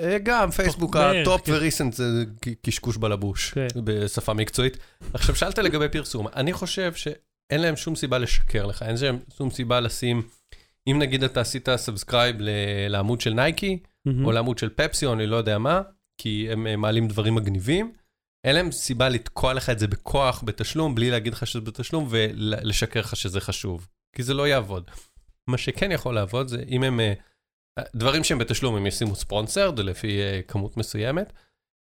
אה, 0.00 0.18
גם 0.22 0.50
פייסבוק 0.50 0.96
ה 0.96 1.09
top 1.09 1.46
כן. 1.46 1.52
ו 1.52 1.58
recent 1.58 1.92
זה 1.92 2.24
קשקוש 2.62 2.96
בלבוש, 2.96 3.50
כן. 3.50 3.66
בשפה 3.84 4.34
מקצועית. 4.34 4.76
עכשיו, 5.14 5.34
שאלת 5.34 5.58
לגבי 5.58 5.88
פרסום, 5.88 6.28
אני 6.28 6.52
חושב 6.52 6.94
שאין 6.94 7.60
להם 7.60 7.76
שום 7.76 7.96
סיבה 7.96 8.18
לשקר 8.18 8.66
לך, 8.66 8.82
אין 8.82 8.96
להם 9.00 9.18
שום 9.36 9.50
סיבה 9.50 9.80
לשים, 9.80 10.22
אם 10.86 10.98
נגיד 10.98 11.22
אתה 11.22 11.40
עשית 11.40 11.68
subscribe 11.76 12.36
לעמוד 12.88 13.20
של 13.20 13.30
נייקי. 13.30 13.78
או 14.24 14.32
לעמוד 14.32 14.58
של 14.58 14.68
פפסי, 14.68 15.06
או 15.06 15.12
אני 15.12 15.26
לא 15.26 15.36
יודע 15.36 15.58
מה, 15.58 15.82
כי 16.18 16.48
הם 16.50 16.80
מעלים 16.80 17.08
דברים 17.08 17.34
מגניבים, 17.34 17.92
אין 18.44 18.54
להם 18.54 18.72
סיבה 18.72 19.08
לתקוע 19.08 19.54
לך 19.54 19.70
את 19.70 19.78
זה 19.78 19.86
בכוח, 19.86 20.42
בתשלום, 20.46 20.94
בלי 20.94 21.10
להגיד 21.10 21.32
לך 21.32 21.46
שזה 21.46 21.60
בתשלום, 21.60 22.06
ולשקר 22.10 23.00
לך 23.00 23.16
שזה 23.16 23.40
חשוב, 23.40 23.88
כי 24.16 24.22
זה 24.22 24.34
לא 24.34 24.48
יעבוד. 24.48 24.90
מה 25.46 25.58
שכן 25.58 25.92
יכול 25.92 26.14
לעבוד 26.14 26.48
זה 26.48 26.64
אם 26.68 26.82
הם, 26.82 27.00
אה, 27.00 27.12
דברים 27.96 28.24
שהם 28.24 28.38
בתשלום, 28.38 28.76
הם 28.76 28.86
ישימו 28.86 29.14
ספונסרד 29.14 29.78
לפי 29.78 30.20
אה, 30.20 30.40
כמות 30.48 30.76
מסוימת, 30.76 31.32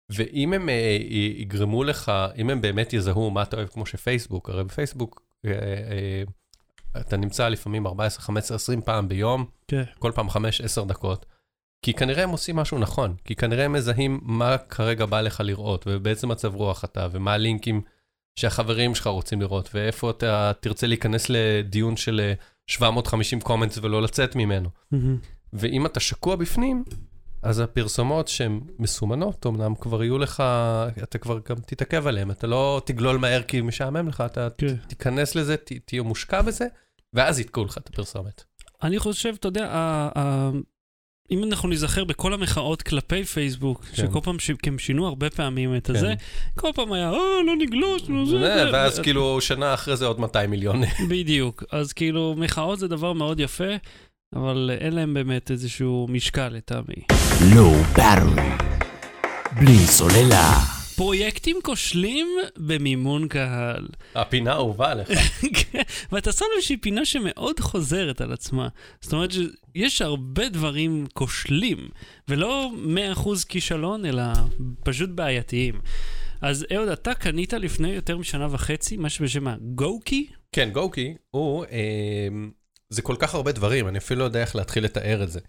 ואם 0.09 0.53
הם 0.53 0.69
אה, 0.69 0.97
יגרמו 1.37 1.83
לך, 1.83 2.11
אם 2.37 2.49
הם 2.49 2.61
באמת 2.61 2.93
יזהו 2.93 3.31
מה 3.31 3.43
אתה 3.43 3.57
אוהב, 3.57 3.67
כמו 3.67 3.85
שפייסבוק, 3.85 4.49
הרי 4.49 4.63
בפייסבוק 4.63 5.21
אה, 5.45 6.23
אתה 6.99 7.17
נמצא 7.17 7.49
לפעמים 7.49 7.87
14, 7.87 8.21
15, 8.21 8.55
20 8.55 8.81
פעם 8.81 9.07
ביום, 9.07 9.45
כן. 9.67 9.83
כל 9.99 10.11
פעם 10.15 10.29
5-10 10.29 10.33
דקות, 10.87 11.25
כי 11.85 11.93
כנראה 11.93 12.23
הם 12.23 12.29
עושים 12.29 12.55
משהו 12.55 12.79
נכון, 12.79 13.15
כי 13.25 13.35
כנראה 13.35 13.65
הם 13.65 13.73
מזהים 13.73 14.19
מה 14.23 14.57
כרגע 14.57 15.05
בא 15.05 15.21
לך 15.21 15.41
לראות, 15.45 15.83
ובאיזה 15.87 16.27
מצב 16.27 16.55
רוח 16.55 16.83
אתה, 16.83 17.07
ומה 17.11 17.33
הלינקים 17.33 17.81
שהחברים 18.39 18.95
שלך 18.95 19.07
רוצים 19.07 19.41
לראות, 19.41 19.69
ואיפה 19.73 20.09
אתה 20.09 20.51
תרצה 20.59 20.87
להיכנס 20.87 21.29
לדיון 21.29 21.97
של 21.97 22.21
אה, 22.23 22.33
750 22.67 23.41
קומנטס 23.41 23.77
ולא 23.77 24.01
לצאת 24.01 24.35
ממנו. 24.35 24.69
מהמם. 24.91 25.17
ואם 25.55 25.85
אתה 25.85 25.99
שקוע 25.99 26.35
בפנים, 26.35 26.83
אז 27.43 27.59
הפרסומות 27.59 28.27
שהן 28.27 28.59
מסומנות, 28.79 29.45
אמנם 29.45 29.75
כבר 29.75 30.03
יהיו 30.03 30.17
לך, 30.17 30.43
אתה 31.03 31.17
כבר 31.17 31.39
גם 31.49 31.55
תתעכב 31.65 32.07
עליהן, 32.07 32.31
אתה 32.31 32.47
לא 32.47 32.81
תגלול 32.85 33.17
מהר 33.17 33.41
כי 33.43 33.61
משעמם 33.61 34.07
לך, 34.07 34.21
אתה 34.25 34.47
כן. 34.57 34.75
תיכנס 34.87 35.35
לזה, 35.35 35.57
ת, 35.57 35.71
תהיה 35.85 36.01
מושקע 36.01 36.41
בזה, 36.41 36.65
ואז 37.13 37.39
יתקעו 37.39 37.65
לך 37.65 37.77
את 37.77 37.89
הפרסומת. 37.89 38.43
אני 38.83 38.99
חושב, 38.99 39.33
אתה 39.39 39.47
יודע, 39.47 39.67
ה- 39.71 40.09
ה- 40.19 40.51
אם 41.31 41.43
אנחנו 41.43 41.69
ניזכר 41.69 42.03
בכל 42.03 42.33
המחאות 42.33 42.81
כלפי 42.81 43.23
פייסבוק, 43.23 43.85
כן. 43.85 43.95
שכל 43.95 44.19
פעם, 44.23 44.39
ש- 44.39 44.51
כי 44.51 44.69
הם 44.69 44.79
שינו 44.79 45.07
הרבה 45.07 45.29
פעמים 45.29 45.75
את 45.75 45.87
כן. 45.87 45.95
הזה, 45.95 46.13
כל 46.55 46.69
פעם 46.75 46.93
היה, 46.93 47.09
אה, 47.09 47.17
לא 47.45 47.55
נגלוש, 47.59 48.01
לא 48.09 48.25
זה, 48.25 48.31
זה, 48.31 48.37
זה. 48.65 48.69
ואז 48.73 48.99
כאילו 48.99 49.41
שנה 49.41 49.73
אחרי 49.73 49.97
זה 49.97 50.05
עוד 50.05 50.19
200 50.19 50.49
מיליון. 50.49 50.81
בדיוק. 51.09 51.63
אז 51.71 51.93
כאילו, 51.93 52.35
מחאות 52.37 52.79
זה 52.79 52.87
דבר 52.87 53.13
מאוד 53.13 53.39
יפה, 53.39 53.73
אבל 54.35 54.71
אין 54.79 54.93
להם 54.93 55.13
באמת 55.13 55.51
איזשהו 55.51 56.07
משקל 56.09 56.49
לטעמי. 56.49 57.05
Low 57.39 57.97
Battery. 57.97 58.63
בלי 59.59 59.77
סוללה. 59.77 60.53
פרויקטים 60.95 61.57
כושלים 61.63 62.27
במימון 62.57 63.27
קהל. 63.27 63.87
הפינה 64.15 64.51
האהובה 64.51 64.91
עליך. 64.91 65.09
כן, 65.53 65.81
ואתה 66.11 66.31
שם 66.31 66.45
לב 66.57 66.61
שהיא 66.61 66.77
פינה 66.81 67.05
שמאוד 67.05 67.59
חוזרת 67.59 68.21
על 68.21 68.33
עצמה. 68.33 68.67
זאת 69.01 69.13
אומרת 69.13 69.31
שיש 69.31 70.01
הרבה 70.01 70.49
דברים 70.49 71.05
כושלים, 71.13 71.77
ולא 72.27 72.71
100% 73.15 73.29
כישלון, 73.49 74.05
אלא 74.05 74.23
פשוט 74.83 75.09
בעייתיים. 75.09 75.79
אז 76.41 76.65
אהוד, 76.75 76.89
אתה 76.89 77.13
קנית 77.13 77.53
לפני 77.53 77.91
יותר 77.91 78.17
משנה 78.17 78.47
וחצי 78.51 78.97
משהו 78.97 79.25
בשם 79.25 79.47
הגוקי? 79.47 80.27
כן, 80.51 80.69
גוקי 80.73 81.13
הוא, 81.31 81.65
אה, 81.65 82.27
זה 82.89 83.01
כל 83.01 83.15
כך 83.19 83.35
הרבה 83.35 83.51
דברים, 83.51 83.87
אני 83.87 83.97
אפילו 83.97 84.19
לא 84.19 84.25
יודע 84.25 84.41
איך 84.41 84.55
להתחיל 84.55 84.83
לתאר 84.83 85.23
את 85.23 85.31
זה. 85.31 85.39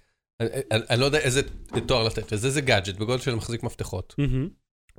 אני, 0.41 0.49
אני, 0.73 0.83
אני 0.91 1.01
לא 1.01 1.05
יודע 1.05 1.19
איזה 1.19 1.43
תואר 1.87 2.05
לתת 2.05 2.33
לזה, 2.33 2.51
זה 2.51 2.61
גאדג'ט 2.61 2.97
בגודל 2.97 3.23
של 3.23 3.35
מחזיק 3.35 3.63
מפתחות, 3.63 4.15
מהמם, 4.19 4.49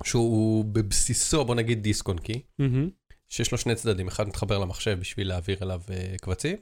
שהוא 0.04 0.66
בבסיסו, 0.66 1.46
בוא 1.46 1.56
נגיד 1.56 1.84
דיסק 1.84 2.08
און 2.08 2.18
קי, 2.18 2.42
מהמם, 2.60 2.90
שיש 3.30 3.52
לו 3.52 3.58
שני 3.58 3.76
צדדים, 3.76 4.08
אחד 4.08 4.28
מתחבר 4.28 4.60
למחשב 4.60 4.98
בשביל 5.00 5.28
להעביר 5.28 5.58
אליו 5.62 5.82
אה, 5.90 6.16
קבצים, 6.22 6.58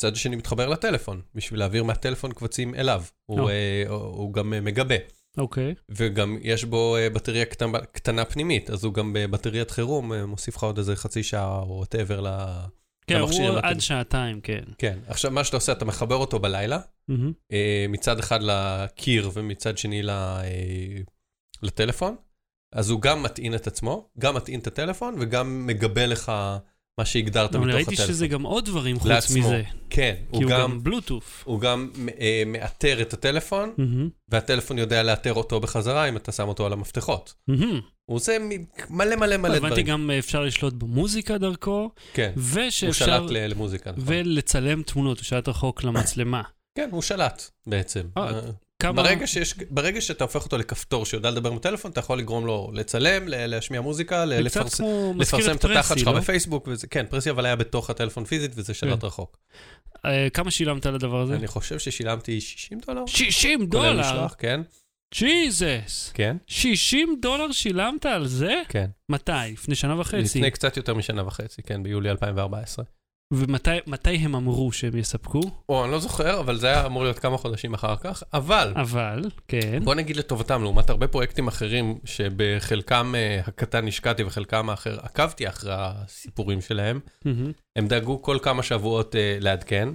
צד 0.00 0.16
שני 0.16 0.36
מתחבר 0.36 0.68
לטלפון, 0.68 1.22
בשביל 1.34 1.60
להעביר 1.60 1.84
מהטלפון 1.84 2.32
קבצים 2.32 2.74
אליו. 2.74 3.02
הוא, 3.26 3.40
או. 3.40 3.48
אה, 3.48 3.84
הוא, 3.88 3.96
הוא 3.96 4.32
גם 4.32 4.54
אה, 4.54 4.60
מגבה, 4.60 4.94
אוקיי. 5.38 5.74
וגם 5.88 6.38
יש 6.42 6.64
בו 6.64 6.96
בטריה 7.14 7.44
קטנה, 7.44 7.78
קטנה 7.78 8.24
פנימית, 8.24 8.70
אז 8.70 8.84
הוא 8.84 8.94
גם 8.94 9.12
בבטריית 9.12 9.70
חירום 9.70 10.12
מוסיף 10.12 10.56
לך 10.56 10.62
עוד 10.62 10.78
איזה 10.78 10.96
חצי 10.96 11.22
שעה 11.22 11.58
או 11.58 11.76
וואטאבר 11.76 12.20
ל... 12.20 12.28
כן, 13.06 13.20
הוא 13.20 13.58
עד 13.62 13.80
שעתיים, 13.80 14.40
כן. 14.40 14.62
כן, 14.78 14.98
עכשיו 15.06 15.30
מה 15.30 15.44
שאתה 15.44 15.56
עושה, 15.56 15.72
אתה 15.72 15.84
מחבר 15.84 16.14
אותו 16.14 16.38
בלילה, 16.38 16.78
אה, 17.52 17.86
מצד 17.88 18.18
אחד 18.18 18.38
לקיר 18.42 19.30
ומצד 19.34 19.78
שני 19.78 20.02
ל, 20.02 20.10
אה, 20.10 21.00
לטלפון, 21.62 22.16
אז 22.72 22.90
הוא 22.90 23.00
גם 23.00 23.22
מטעין 23.22 23.54
את 23.54 23.66
עצמו, 23.66 24.08
גם 24.18 24.34
מטעין 24.34 24.60
את 24.60 24.66
הטלפון 24.66 25.14
וגם 25.20 25.66
מגבה 25.66 26.06
לך 26.06 26.32
מה 26.98 27.04
שהגדרת 27.04 27.50
מתוך 27.50 27.62
הטלפון. 27.62 27.74
ראיתי 27.76 27.96
שזה 27.96 28.26
גם 28.26 28.42
עוד 28.42 28.64
דברים 28.64 28.98
חוץ 28.98 29.08
לעצמו. 29.08 29.38
מזה. 29.38 29.62
כן, 29.90 30.14
כי 30.18 30.24
הוא 30.30 30.42
הוא 30.42 30.50
גם, 30.50 30.60
גם 30.60 30.82
בלוטוף. 30.84 31.42
הוא 31.46 31.60
גם 31.60 31.90
אה, 32.20 32.42
מאתר 32.46 33.02
את 33.02 33.12
הטלפון, 33.12 33.72
מהמם, 33.78 34.08
והטלפון 34.28 34.78
יודע 34.78 35.02
לאתר 35.02 35.32
אותו 35.34 35.60
בחזרה 35.60 36.08
אם 36.08 36.16
אתה 36.16 36.32
שם 36.32 36.48
אותו 36.48 36.66
על 36.66 36.72
המפתחות. 36.72 37.34
מהמם. 37.48 37.80
הוא 38.06 38.16
עושה 38.16 38.36
מלא 38.90 39.16
מלא 39.16 39.36
מלא 39.36 39.56
הבנתי 39.56 39.68
דברים. 39.68 39.86
גם 39.86 40.10
אפשר 40.18 40.42
לשלוט 40.44 40.74
במוזיקה 40.74 41.38
דרכו, 41.38 41.90
כן, 42.14 42.32
הוא 42.34 42.42
ושאפשר... 42.68 43.04
שלט 43.06 43.30
ל- 43.30 43.46
למוזיקה, 43.46 43.90
נכון. 43.92 44.04
ולצלם 44.06 44.82
תמונות, 44.82 45.18
הוא 45.18 45.24
שלט 45.24 45.48
רחוק 45.48 45.84
למצלמה. 45.84 46.42
כן, 46.78 46.88
הוא 46.92 47.02
שלט 47.02 47.42
בעצם. 47.66 48.00
כמה... 48.78 49.02
ברגע, 49.02 49.26
שיש, 49.26 49.54
ברגע 49.70 50.00
שאתה 50.00 50.24
הופך 50.24 50.44
אותו 50.44 50.58
לכפתור 50.58 51.06
שיודע 51.06 51.30
לדבר 51.30 51.52
בטלפון, 51.52 51.90
אתה 51.90 52.00
יכול 52.00 52.18
לגרום 52.18 52.46
לו 52.46 52.70
לצלם, 52.74 53.28
להשמיע 53.28 53.80
מוזיקה, 53.80 54.24
לפרס... 54.24 54.80
לפרסם 55.18 55.56
את 55.56 55.64
את 55.64 55.70
התחת 55.70 55.98
שלך 55.98 56.08
לא? 56.08 56.20
בפייסבוק, 56.20 56.68
וזה, 56.68 56.86
כן, 56.86 57.06
פרסי 57.10 57.30
אבל 57.30 57.46
היה 57.46 57.56
בתוך 57.56 57.90
הטלפון 57.90 58.24
פיזית, 58.24 58.50
וזה 58.54 58.74
שלט 58.74 59.00
כן. 59.00 59.06
רחוק. 59.06 59.38
אה, 60.04 60.30
כמה 60.30 60.50
שילמת 60.50 60.86
על 60.86 60.94
הדבר 60.94 61.20
הזה? 61.20 61.34
אני 61.34 61.46
חושב 61.46 61.78
ששילמתי 61.78 62.40
60 62.40 62.80
דולר. 62.86 63.06
60 63.06 63.58
כולל 63.58 63.68
דולר! 63.68 64.00
משלוח, 64.00 64.34
כן, 64.38 64.60
ג'יזוס! 65.14 66.10
כן, 66.14 66.36
60 66.46 67.16
דולר 67.22 67.52
שילמת 67.52 68.06
על 68.06 68.26
זה? 68.26 68.62
כן. 68.68 68.90
מתי? 69.08 69.32
לפני 69.52 69.74
שנה 69.74 70.00
וחצי. 70.00 70.16
לפני 70.16 70.50
קצת 70.50 70.76
יותר 70.76 70.94
משנה 70.94 71.26
וחצי, 71.26 71.62
כן, 71.62 71.82
ביולי 71.82 72.10
2014. 72.10 72.84
ומתי 73.32 73.70
מתי 73.86 74.10
הם 74.16 74.34
אמרו 74.34 74.72
שהם 74.72 74.96
יספקו? 74.96 75.40
או, 75.68 75.84
אני 75.84 75.92
לא 75.92 75.98
זוכר, 75.98 76.40
אבל 76.40 76.56
זה 76.56 76.66
היה 76.66 76.86
אמור 76.86 77.02
להיות 77.02 77.18
כמה 77.18 77.36
חודשים 77.36 77.74
אחר 77.74 77.96
כך, 77.96 78.22
אבל... 78.32 78.72
אבל, 78.76 79.22
כן. 79.48 79.84
בוא 79.84 79.94
נגיד 79.94 80.16
לטובתם, 80.16 80.62
לעומת 80.62 80.90
הרבה 80.90 81.08
פרויקטים 81.08 81.48
אחרים, 81.48 81.98
שבחלקם 82.04 83.14
אה, 83.16 83.40
הקטן 83.46 83.88
השקעתי 83.88 84.24
וחלקם 84.24 84.70
האחר 84.70 84.98
עקבתי 85.02 85.48
אחרי 85.48 85.72
הסיפורים 85.76 86.60
שלהם, 86.60 87.00
הם 87.76 87.86
דאגו 87.88 88.22
כל 88.22 88.38
כמה 88.42 88.62
שבועות 88.62 89.16
אה, 89.16 89.36
לעדכן. 89.40 89.88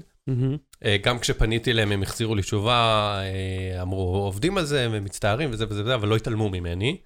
אה, 0.86 0.98
גם 1.04 1.20
כשפניתי 1.20 1.72
אליהם 1.72 1.92
הם 1.92 2.02
החזירו 2.04 2.36
לי 2.36 2.42
תשובה, 2.42 3.13
אה, 3.22 3.82
אמרו 3.82 4.18
עובדים 4.18 4.58
על 4.58 4.65
זה, 4.65 4.86
הם 4.86 5.04
מצטערים 5.04 5.50
וזה 5.52 5.65
וזה 5.70 5.82
וזה, 5.82 5.96
אבל 5.96 6.08
לא 6.08 6.15
התעלמו 6.15 6.50
ממני. 6.50 6.98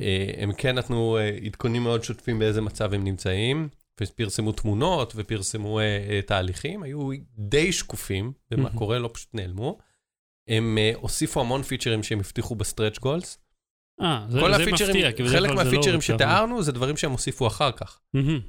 אה, 0.00 0.30
הם 0.36 0.52
כן 0.52 0.78
נתנו 0.78 1.18
אה, 1.18 1.38
עדכונים 1.44 1.82
מאוד 1.82 2.02
שוטפים 2.02 2.38
באיזה 2.38 2.60
מצב 2.60 2.94
הם 2.94 3.04
נמצאים, 3.04 3.68
ופרסמו 4.00 4.52
תמונות 4.52 5.12
ופרסמו 5.16 5.80
אה, 5.80 5.84
אה, 5.84 6.20
תהליכים, 6.22 6.82
היו 6.82 7.08
די 7.38 7.72
שקופים 7.72 8.32
במה 8.50 8.62
מהמם. 8.62 8.78
קורה, 8.78 8.98
לא 8.98 9.10
פשוט 9.12 9.28
נעלמו. 9.34 9.78
הם 10.48 10.78
אה, 10.78 10.92
הוסיפו 10.94 11.40
המון 11.40 11.62
features 11.62 12.02
שהם 12.02 12.20
הבטיחו 12.20 12.54
ב 12.54 12.59
stretch 12.59 12.98
goals. 12.98 13.38
אה, 14.00 14.26
זה, 14.28 14.40
כל 14.40 14.54
זה 14.54 14.62
הפיצ'רים, 14.62 14.90
מפתיע, 14.90 15.12
כי 15.12 15.22
בדרך 15.22 15.34
חלק 15.34 15.50
כלל 15.50 15.58
זה 15.58 15.64
לא 15.64 15.70
מהפיצ'רים. 15.70 16.00
שתיארנו 16.00 16.62
זה 16.62 16.72
דברים 16.72 16.96
שהם 16.96 17.10
הוסיפו 17.10 17.46
אחר 17.46 17.72
כך. 17.72 18.00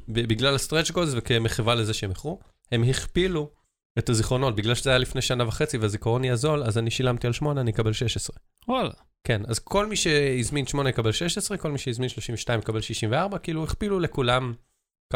ב- 0.08 0.28
בגלל 0.28 0.56
הסטרץ' 0.56 0.92
גולס 0.92 1.10
וכמחווה 1.16 1.76
לזה 1.76 1.94
שהם 1.94 2.10
איחרו, 2.10 2.40
הם 2.72 2.84
הכפילו 2.84 3.52
את 4.00 4.10
הזיכרונות. 4.10 4.56
בגלל 4.56 4.76
שזה 4.76 4.90
היה 4.90 5.00
לפני 5.00 5.22
שנה 5.22 5.48
וחצי 5.48 5.78
והזיכרון 5.78 6.24
יהיה 6.24 6.36
זול, 6.36 6.64
אז 6.64 6.78
אני 6.78 6.92
שילמתי 6.92 7.28
על 7.28 7.34
8, 7.34 7.62
אני 7.62 7.72
אקבל 7.72 7.94
16. 7.94 8.36
וואלה. 8.68 8.92
כן, 9.24 9.42
אז 9.48 9.60
כל 9.60 9.86
מי 9.86 9.96
שהזמין 9.96 10.68
8 10.68 10.90
יקבל 10.90 11.12
16, 11.12 11.58
כל 11.58 11.72
מי 11.72 11.78
שהזמין 11.78 12.10
32 12.10 12.60
יקבל 12.60 12.82
64, 12.82 13.38
כאילו 13.38 13.64
הכפילו 13.64 14.00
לכולם 14.00 14.54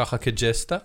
ככה 0.00 0.18
כג'סטה. 0.18 0.78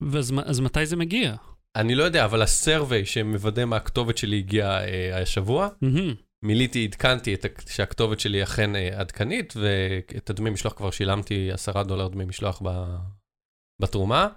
ואז 0.00 0.32
אז 0.44 0.60
מתי 0.60 0.86
זה 0.86 0.96
מגיע? 0.96 1.34
אני 1.76 1.94
לא 1.94 2.04
יודע, 2.04 2.24
אבל 2.24 2.42
הסרוויי 2.42 3.06
שמוודא 3.06 3.64
מה 3.64 3.76
הכתובת 3.76 4.18
שלי 4.18 4.38
הגיעה 4.38 4.84
אה, 4.84 5.22
השבוע, 5.22 5.68
מהמם. 5.82 6.14
מילאתי, 6.42 6.84
עדכנתי 6.84 7.34
את, 7.34 7.46
שהכתובת 7.68 8.20
שלי 8.20 8.42
אכן 8.42 8.76
אה, 8.76 9.00
עדכנית, 9.00 9.54
ואת 9.56 10.30
הדמי 10.30 10.50
משלוח 10.50 10.72
כבר 10.72 10.90
שילמתי 10.90 11.52
10 11.52 11.82
דולר 11.82 12.08
דמי 12.08 12.24
משלוח 12.24 12.62
ב, 12.64 12.96
בתרומה, 13.82 14.28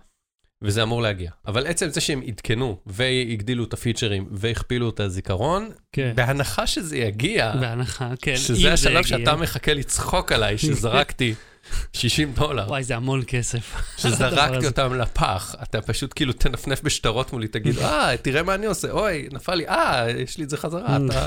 וזה 0.62 0.84
אמור 0.84 1.02
להגיע. 1.02 1.32
אבל 1.48 1.68
עצם 1.68 1.90
זה 1.90 2.02
שהם 2.02 2.22
עדכנו 2.28 2.80
והגדילו 2.86 3.64
את 3.64 3.74
הפיצ'רים 3.74 4.28
והכפילו 4.32 4.90
את 4.90 5.00
הזיכרון, 5.00 5.70
כן. 5.92 6.14
בהנחה 6.16 6.68
שזה 6.68 6.98
יגיע, 6.98 7.56
בהנחה, 7.56 8.14
כן. 8.22 8.38
שזה 8.38 8.62
זה 8.62 8.74
השלב. 8.74 9.04
שאתה 9.04 9.36
מחכה 9.36 9.74
לצחוק 9.74 10.32
עליי, 10.32 10.58
שזרקתי 10.58 11.34
60 11.94 12.34
דולר, 12.34 12.66
וואי, 12.68 12.84
זה 12.84 12.96
המון 12.96 13.22
כסף. 13.28 13.76
שזרקתי. 13.98 14.68
אותם 14.68 14.94
לפח, 14.94 15.56
אתה 15.64 15.82
פשוט 15.82 16.14
כאילו 16.16 16.34
תנפנף 16.34 16.82
בשטרות 16.82 17.34
מולי, 17.34 17.48
תגיד, 17.48 17.80
אה, 17.80 18.18
תראה 18.22 18.44
מה 18.44 18.56
אני 18.56 18.66
עושה, 18.66 18.92
אוי, 18.92 19.28
נפל 19.32 19.56
לי, 19.56 19.68
אה, 19.68 20.06
יש 20.18 20.38
לי 20.38 20.44
את 20.44 20.50
זה 20.50 20.58
חזרה. 20.58 20.98
אתה... 21.06 21.26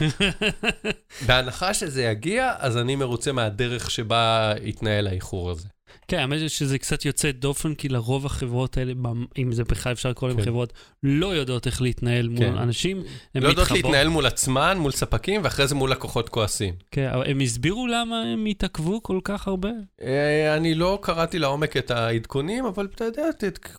בהנחה 1.26 1.74
שזה 1.74 2.04
יגיע, 2.04 2.52
אז 2.58 2.76
אני 2.76 2.96
מרוצה 2.96 3.32
מהדרך 3.32 3.90
שבה 3.90 4.52
התנהל 4.66 5.06
האיחור 5.06 5.50
הזה. 5.50 5.68
כן, 6.08 6.18
האמת 6.18 6.50
שזה 6.50 6.78
קצת 6.78 7.04
יוצא 7.04 7.30
דופן, 7.30 7.74
כי 7.74 7.88
לרוב 7.88 8.26
החברות 8.26 8.76
האלה, 8.76 8.92
אם 9.38 9.52
זה 9.52 9.64
בכלל 9.64 9.92
אפשר 9.92 10.10
לקרוא 10.10 10.28
להם 10.28 10.38
כן. 10.38 10.44
חברות, 10.44 10.72
לא 11.02 11.26
יודעות 11.26 11.66
איך 11.66 11.82
להתנהל 11.82 12.28
מול 12.28 12.38
כן. 12.38 12.56
אנשים. 12.56 13.02
לא 13.34 13.48
יודעות 13.48 13.70
להתנהל 13.70 14.08
מול 14.08 14.26
עצמן, 14.26 14.78
מול 14.78 14.92
ספקים, 14.92 15.40
ואחרי 15.44 15.66
זה 15.66 15.74
מול 15.74 15.90
לקוחות 15.90 16.28
כועסים. 16.28 16.74
כן, 16.90 17.10
אבל 17.14 17.30
הם 17.30 17.40
הסבירו 17.40 17.86
למה 17.86 18.22
הם 18.22 18.46
התעכבו 18.46 19.02
כל 19.02 19.20
כך 19.24 19.48
הרבה? 19.48 19.70
אה, 20.02 20.56
אני 20.56 20.74
לא 20.74 20.98
קראתי 21.02 21.38
לעומק 21.38 21.76
את 21.76 21.90
העדכונים, 21.90 22.64
אבל 22.64 22.88
אתה 22.94 23.04
יודע, 23.04 23.24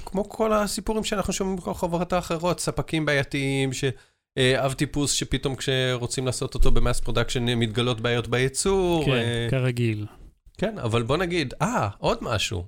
כמו 0.05 0.29
כל 0.29 0.53
הסיפורים 0.53 1.03
שאנחנו 1.03 1.33
שומעים 1.33 1.57
בכל 1.57 1.73
חברות 1.73 2.13
האחרות, 2.13 2.59
ספקים 2.59 3.05
בעייתיים, 3.05 3.73
ש... 3.73 3.83
אה, 4.37 4.65
אב 4.65 4.73
טיפוס 4.73 5.11
שפתאום 5.11 5.55
כשרוצים 5.55 6.25
לעשות 6.25 6.53
אותו 6.53 6.71
ב 6.71 6.77
mass 6.77 6.99
production 6.99 7.45
מתגלות 7.45 8.01
בעיות 8.01 8.27
בייצור. 8.27 9.05
כן, 9.05 9.11
אה, 9.11 9.47
כרגיל. 9.49 10.05
כן, 10.57 10.77
אבל 10.77 11.03
בוא 11.03 11.17
נגיד, 11.17 11.53
אה, 11.61 11.89
עוד 11.97 12.17
משהו. 12.21 12.67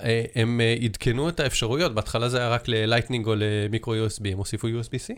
אה, 0.00 0.24
הם 0.34 0.60
אה, 0.60 0.76
עדכנו 0.84 1.28
את 1.28 1.40
האפשרויות, 1.40 1.94
בהתחלה 1.94 2.28
זה 2.28 2.38
היה 2.38 2.48
רק 2.48 2.68
ל 2.68 2.74
Lightning 2.74 3.26
או 3.26 3.34
ל 3.36 3.46
micro 3.46 3.94
USB, 3.94 4.28
הם 4.32 4.38
הוסיפו 4.38 4.68
USB-C. 4.68 5.14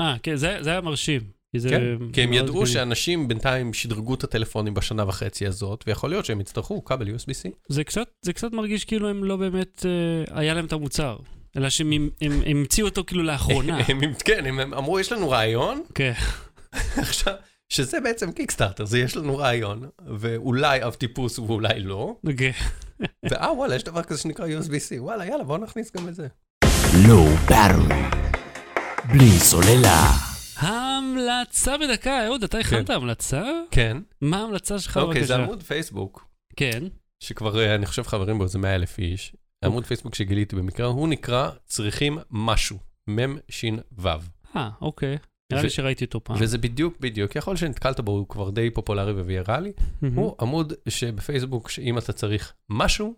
אה, 0.00 0.16
כן, 0.22 0.36
זה 0.36 0.56
זה 0.60 0.70
היה 0.70 0.80
מרשים. 0.80 1.20
כי 1.52 1.60
זה 1.60 1.68
כן, 1.68 2.12
כי 2.12 2.22
הם 2.22 2.32
ידעו 2.32 2.54
גדול. 2.54 2.66
שאנשים 2.66 3.28
בינתיים 3.28 3.72
שדרגו 3.74 4.14
את 4.14 4.24
הטלפונים 4.24 4.74
בשנה 4.74 5.08
וחצי 5.08 5.46
הזאת, 5.46 5.84
ויכול 5.86 6.10
להיות 6.10 6.24
שהם 6.24 6.40
יצטרכו 6.40 6.84
כבל 6.84 7.08
USB-C. 7.08 7.48
זה 7.68 7.84
קצת, 7.84 8.08
זה 8.24 8.32
קצת 8.32 8.52
מרגיש 8.52 8.84
כאילו 8.84 9.08
הם 9.08 9.24
לא 9.24 9.36
באמת, 9.36 9.86
אה, 9.86 10.38
היה 10.40 10.54
להם 10.54 10.64
את 10.64 10.72
המוצר. 10.72 11.16
אלא 11.56 11.70
שהם 11.70 11.92
הם, 11.92 12.08
הם 12.20 12.42
המציאו 12.46 12.86
אותו 12.86 13.04
כאילו 13.06 13.22
לאחרונה. 13.22 13.78
הם- 13.88 14.00
כן, 14.24 14.46
הם 14.46 14.60
הם 14.60 14.74
אמרו, 14.74 15.00
יש 15.00 15.12
לנו 15.12 15.30
רעיון, 15.30 15.82
כן. 15.94 16.12
עכשיו, 16.96 17.34
שזה 17.68 18.00
בעצם 18.00 18.32
קיקסטארטר, 18.32 18.84
זה 18.84 18.98
יש 18.98 19.16
לנו 19.16 19.36
רעיון, 19.36 19.88
ואולי 20.06 20.84
אב 20.84 20.94
טיפוס 20.94 21.38
ואולי 21.38 21.80
לא, 21.80 22.16
כן. 22.38 22.50
ואה 23.30 23.52
וואלה, 23.52 23.74
יש 23.74 23.84
דבר 23.84 24.02
כזה 24.02 24.20
שנקרא 24.20 24.46
USB-C, 24.46 24.94
וואלה, 24.98 25.26
יאללה, 25.26 25.44
בואו 25.44 25.58
נכניס 25.58 25.92
גם 25.96 26.08
את 26.08 26.14
זה. 26.14 26.28
Low 26.92 27.50
Battery. 27.50 28.16
בלי 29.12 29.30
סוללה. 29.30 30.10
ההמלצה 30.56 31.78
בדקה, 31.78 32.26
אהוד, 32.26 32.42
אתה 32.42 32.58
הכנת 32.58 32.90
המלצה? 32.90 33.42
כן, 33.70 33.96
מה 34.20 34.40
ההמלצה 34.40 34.78
שלך 34.78 34.96
אוקיי, 34.96 35.24
זה? 35.24 35.36
עמוד 35.36 35.62
פייסבוק, 35.62 36.28
כן. 36.56 36.82
שכבר, 37.20 37.60
אה, 37.60 37.74
אני 37.74 37.86
חושב, 37.86 38.02
חברים 38.02 38.38
בו 38.38 38.44
איזה 38.44 38.58
100 38.58 38.74
אלף 38.74 38.98
איש. 38.98 39.36
עמוד 39.64 39.86
פייסבוק 39.86 40.14
שגיליתי 40.14 40.56
במקרה, 40.56 40.86
הוא 40.86 41.08
נקרא 41.08 41.50
צריכים 41.66 42.18
משהו, 42.30 42.78
שין 43.48 43.78
וו. 43.98 44.10
אה, 44.56 44.70
אוקיי. 44.80 45.18
נראה 45.52 45.62
לי 45.62 45.70
שראיתי 45.70 46.04
אותו 46.04 46.24
פעם. 46.24 46.36
וזה 46.40 46.58
בדיוק, 46.58 47.00
בדיוק, 47.00 47.36
יכול 47.36 47.56
שנתקלת 47.56 48.00
בו, 48.00 48.12
הוא 48.12 48.28
כבר 48.28 48.50
די 48.50 48.70
פופולרי 48.70 49.12
וויראלי. 49.12 49.72
הוא 50.14 50.34
עמוד 50.40 50.72
שבפייסבוק, 50.88 51.70
שאם 51.70 51.98
אתה 51.98 52.12
צריך 52.12 52.52
משהו, 52.70 53.14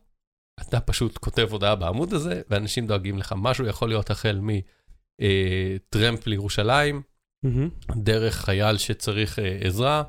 אתה 0.60 0.80
פשוט 0.80 1.18
כותב 1.18 1.48
הודעה 1.50 1.74
בעמוד 1.74 2.12
הזה, 2.12 2.42
ואנשים 2.50 2.86
דואגים 2.86 3.18
לך. 3.18 3.34
משהו 3.36 3.66
יכול 3.66 3.88
להיות 3.88 4.10
החל 4.10 4.40
מטרמפ 4.42 6.26
לירושלים, 6.26 7.02
מהמם. 7.42 7.68
דרך 7.96 8.34
חייל 8.34 8.78
שצריך 8.78 9.38
אה, 9.38 9.58
עזרה, 9.60 10.02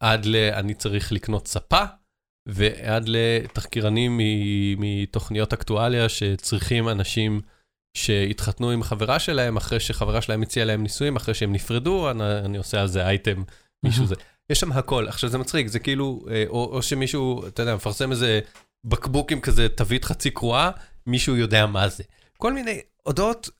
עד 0.00 0.26
ל... 0.26 0.36
אני 0.36 0.74
צריך 0.74 1.12
לקנות 1.12 1.48
ספה, 1.48 1.84
ועד 2.48 3.04
לתחקירנים 3.06 4.20
מתוכניות 4.78 5.52
אקטואליה 5.52 6.08
שצריכים 6.08 6.88
אנשים 6.88 7.40
שהתחתנו 7.94 8.70
עם 8.70 8.82
חברה 8.82 9.18
שלהם, 9.18 9.56
אחרי 9.56 9.80
שחברה 9.80 10.22
שלהם 10.22 10.42
הציעה 10.42 10.66
להם 10.66 10.82
נישואים, 10.82 11.16
אחרי 11.16 11.34
שהם 11.34 11.52
נפרדו, 11.52 12.10
אני, 12.10 12.24
אני 12.44 12.58
עושה 12.58 12.80
על 12.80 12.86
זה 12.86 13.06
אייטם, 13.06 13.42
מישהו. 13.82 14.06
זה. 14.06 14.14
יש 14.50 14.60
שם 14.60 14.72
הכל. 14.72 15.08
עכשיו 15.08 15.30
זה 15.30 15.38
מצחיק, 15.38 15.66
זה 15.66 15.78
כאילו, 15.78 16.24
אה, 16.30 16.44
או, 16.48 16.64
או 16.64 16.82
שמישהו, 16.82 17.46
אתה 17.46 17.62
יודע, 17.62 17.74
מפרסם 17.74 18.10
איזה 18.10 18.40
בקבוק 18.84 19.32
עם 19.32 19.40
כזה 19.40 19.68
תווית 19.68 20.04
חצי 20.04 20.30
קרועה, 20.30 20.70
מישהו 21.06 21.36
יודע 21.36 21.66
מה 21.66 21.88
זה. 21.88 22.04
כל 22.38 22.52
מיני 22.52 22.80
הודעות 23.02 23.50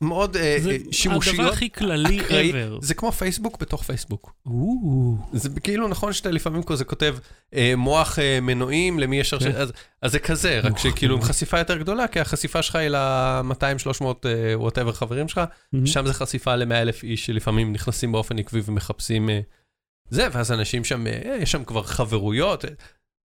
מאוד 0.00 0.36
אה, 0.36 0.56
זה 0.60 0.70
אה, 0.70 0.76
שימושיות. 0.92 1.38
הדבר 1.38 1.52
הכי 1.52 1.70
כללי 1.70 2.20
אקראי. 2.20 2.52
ever. 2.52 2.78
זה 2.80 2.94
כמו 2.94 3.12
פייסבוק 3.12 3.60
בתוך 3.60 3.82
פייסבוק. 3.82 4.32
או, 4.46 5.16
זה 5.32 5.60
כאילו 5.60 5.88
נכון 5.88 6.12
שאתה 6.12 6.30
לפעמים 6.30 6.62
כזה 6.62 6.84
כותב 6.84 7.16
אה, 7.54 7.74
מוח 7.76 8.18
אה, 8.18 8.40
מנועים 8.40 8.98
למי 8.98 9.20
יש... 9.20 9.34
כן. 9.34 9.52
אז, 9.56 9.72
אז 10.02 10.12
זה 10.12 10.18
כזה, 10.18 10.60
רק 10.60 10.70
מוח 10.70 10.82
שכאילו 10.82 11.16
עם. 11.16 11.22
חשיפה 11.22 11.58
יותר 11.58 11.78
גדולה, 11.78 12.08
כי 12.08 12.20
החשיפה 12.20 12.62
שלך 12.62 12.76
היא 12.76 12.88
ל-200-300 12.88 14.04
whatever 14.54 14.92
חברים 14.92 15.28
שלך, 15.28 15.40
מהמם. 15.72 15.86
שם 15.86 16.06
זה 16.06 16.14
חשיפה 16.14 16.56
ל-100 16.56 16.74
אלף 16.74 17.02
איש 17.02 17.26
שלפעמים 17.26 17.72
נכנסים 17.72 18.12
באופן 18.12 18.38
עקבי 18.38 18.60
ומחפשים 18.64 19.30
אה, 19.30 19.40
זה, 20.10 20.28
ואז 20.32 20.52
אנשים 20.52 20.84
שם, 20.84 21.06
אה, 21.06 21.38
יש 21.40 21.52
שם 21.52 21.64
כבר 21.64 21.82
חברויות, 21.82 22.64
אה, 22.64 22.70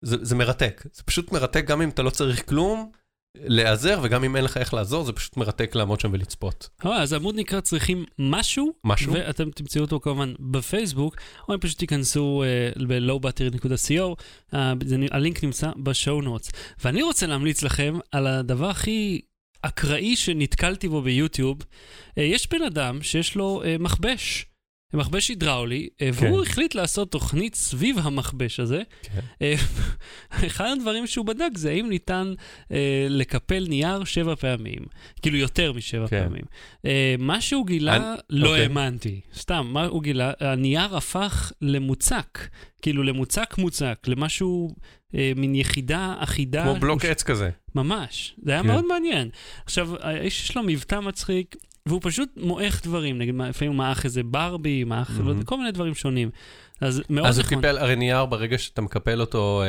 זה, 0.01 0.17
זה 0.21 0.36
מרתק. 0.36 0.84
זה 0.93 1.03
פשוט 1.03 1.32
מרתק 1.32 1.65
גם 1.65 1.82
אם 1.82 1.89
אתה 1.89 2.03
לא 2.03 2.10
צריך 2.10 2.49
כלום, 2.49 2.91
להיעזר, 3.41 3.99
וגם 4.04 4.23
אם 4.23 4.36
אין 4.36 4.43
לך 4.43 4.58
איך 4.58 4.73
לעזור, 4.73 5.04
זה 5.04 5.13
פשוט 5.13 5.38
מרתק 5.38 5.75
לעמוד 5.75 5.99
שם 5.99 6.10
ולצפות. 6.13 6.69
אה, 6.86 7.02
אז 7.02 7.13
העמוד 7.13 7.36
נקרא 7.36 7.62
צריכים 7.62 8.06
משהו, 8.19 8.73
משהו? 8.84 9.13
ואתם 9.13 9.52
תמצאו 9.52 9.82
אותו 9.82 9.99
כמובן 9.99 10.34
בפייסבוק, 10.39 11.15
או 11.49 11.54
אם 11.54 11.60
פשוט 11.60 11.78
תיכנסו 11.78 12.43
uh, 12.75 12.84
ב-lowbattery.co, 12.88 14.15
uh, 14.54 14.56
הלינק 15.12 15.43
נמצא 15.43 15.71
בשואו 15.84 16.21
נוטס. 16.21 16.52
ואני 16.84 17.02
רוצה 17.02 17.28
להמליץ 17.28 17.63
לכם 17.63 17.99
על 18.12 18.28
הדבר 18.28 18.69
הכי 18.69 19.21
אקראי 19.62 20.15
שנתקלתי 20.15 20.88
בו 20.88 21.02
ביוטיוב. 21.02 21.58
Uh, 21.62 22.21
יש 22.21 22.49
בן 22.49 22.62
אדם 22.62 23.02
שיש 23.02 23.36
לו 23.36 23.62
uh, 23.63 23.82
מכבש. 23.82 24.48
מכבש 24.93 25.30
הידראולי, 25.30 25.88
אה, 26.02 26.10
כן. 26.19 26.25
והוא 26.25 26.41
החליט 26.43 26.75
לעשות 26.75 27.12
תוכנית 27.12 27.56
סביב 27.56 27.95
המכבש 27.99 28.60
הזה. 28.60 28.82
כן. 29.02 29.19
אה, 29.41 29.54
אחד 30.47 30.65
הדברים 30.78 31.08
שהוא 31.08 31.25
בדק 31.25 31.49
זה 31.58 31.69
האם 31.69 31.89
ניתן 31.89 32.34
אה, 32.71 32.78
לקפל 33.10 33.65
נייר 33.69 34.04
שבע 34.04 34.36
פעמים, 34.36 34.80
כאילו 35.21 35.38
יותר 35.38 35.73
משבע 35.73 36.08
כן. 36.08 36.23
פעמים. 36.23 36.43
אה, 36.86 37.15
מה 37.19 37.41
שהוא 37.41 37.67
גילה, 37.67 37.95
אני- 37.95 38.06
לא 38.30 38.47
אוקיי. 38.49 38.63
האמנתי. 38.63 39.21
סתם, 39.36 39.67
מה 39.69 39.86
הוא 39.86 40.04
גילה? 40.04 40.32
הנייר 40.39 40.97
הפך 40.97 41.52
למוצק, 41.62 42.39
כאילו 42.82 43.04
למוצק 43.04 43.56
מוצק, 43.58 43.99
למשהו, 44.08 44.75
אה, 45.15 45.32
מין 45.36 45.56
יחידה 45.56 46.15
אחידה. 46.19 46.63
כמו 46.63 46.75
בלוק 46.80 47.02
מוש- 47.04 47.12
עץ 47.12 47.23
כזה. 47.23 47.49
ממש, 47.75 48.36
זה 48.43 48.52
היה 48.52 48.62
כן. 48.62 48.67
מאוד 48.67 48.86
מעניין. 48.86 49.30
עכשיו, 49.65 49.89
האיש 50.02 50.43
יש 50.49 50.56
לו 50.56 50.63
מבטא 50.63 50.99
מצחיק, 50.99 51.56
והוא 51.89 51.99
פשוט 52.04 52.30
מועך 52.38 52.84
דברים, 52.84 53.17
נגיד, 53.17 53.36
לפעמים 53.49 53.71
הוא 53.71 53.78
מעך 53.78 54.06
איזה 54.06 54.23
ברבי, 54.23 54.84
מעך, 54.84 55.12
לא 55.19 55.25
מהמם. 55.25 55.43
כל 55.43 55.58
מיני 55.58 55.71
דברים 55.71 55.95
שונים. 55.95 56.30
אז 56.82 57.02
מאוד 57.10 57.28
אז 57.28 57.38
הוא 57.38 57.45
נחמד. 57.45 57.58
קיפל, 57.58 57.78
הרי 57.78 57.95
נייר, 57.95 58.25
ברגע 58.25 58.58
שאתה 58.58 58.82
מקפל 58.82 59.21
אותו 59.21 59.63
אה, 59.63 59.67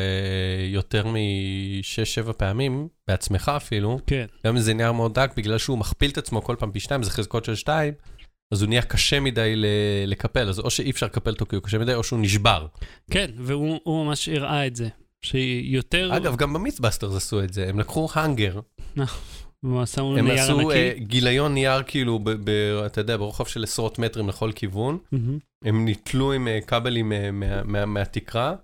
יותר 0.67 1.05
משש-שבע 1.07 2.33
פעמים, 2.33 2.89
בעצמך 3.09 3.53
אפילו, 3.57 3.99
כן. 4.07 4.27
גם 4.47 4.57
אם 4.57 4.63
זה 4.63 4.75
נייר 4.75 4.93
מאוד 4.93 5.15
דק, 5.15 5.31
בגלל 5.37 5.59
שהוא 5.59 5.79
מכפיל 5.79 6.11
את 6.11 6.19
עצמו 6.19 6.43
כל 6.43 6.57
פעם 6.59 6.71
פי 6.73 6.81
שתיים, 6.81 7.03
זה 7.03 7.11
חזקות 7.11 7.45
של 7.45 7.55
שתיים, 7.55 7.95
אז 8.53 8.63
הוא 8.63 8.69
נהיה 8.69 8.83
קשה 8.83 9.21
מדי 9.21 9.57
ל- 9.57 9.67
לקפל, 10.07 10.49
אז 10.49 10.59
או 10.59 10.71
שאי 10.71 10.91
אפשר 10.91 11.07
לקפל 11.07 11.31
אותו 11.31 11.47
כי 11.47 11.57
הוא 11.57 11.63
קשה 11.65 11.79
מדי, 11.79 11.95
או 11.95 12.05
שהוא 12.05 12.21
נשבר. 12.21 12.67
כן, 13.11 13.31
והוא 13.39 13.79
הוא 13.83 14.05
ממש 14.07 14.29
הראה 14.29 14.67
את 14.67 14.77
זה. 14.77 14.89
שהיא 15.23 15.77
יותר... 15.77 16.17
אגב, 16.17 16.37
גם 16.37 16.53
במיצבסטרס 16.53 17.17
עשו 17.17 17.43
את 17.43 17.53
זה, 17.53 17.69
הם 17.69 17.81
לקחו 17.81 18.09
האנגר, 18.15 18.61
עשו 19.83 20.17
הם 20.17 20.29
נייר 20.29 20.43
עשו 20.43 20.71
אה, 20.71 20.89
ענקי. 20.91 21.01
גיליון 21.05 21.55
נייר 21.55 21.83
כאילו, 21.83 22.19
ב- 22.19 22.31
ב- 22.51 22.83
אתה 22.87 23.01
יודע, 23.01 23.17
ברוחב 23.17 23.45
של 23.45 23.63
עשרות 23.65 23.99
מטרים 23.99 24.29
לכל 24.29 24.53
כיוון. 24.55 24.99
מהמם. 25.13 25.39
הם 25.65 25.89
נתלו 25.89 26.33
עם 26.33 26.49
אה, 26.49 26.59
כבלים 26.67 27.13
אה, 27.13 27.31
מה- 27.31 27.63
מה- 27.65 27.87
מהתקרה, 27.87 28.55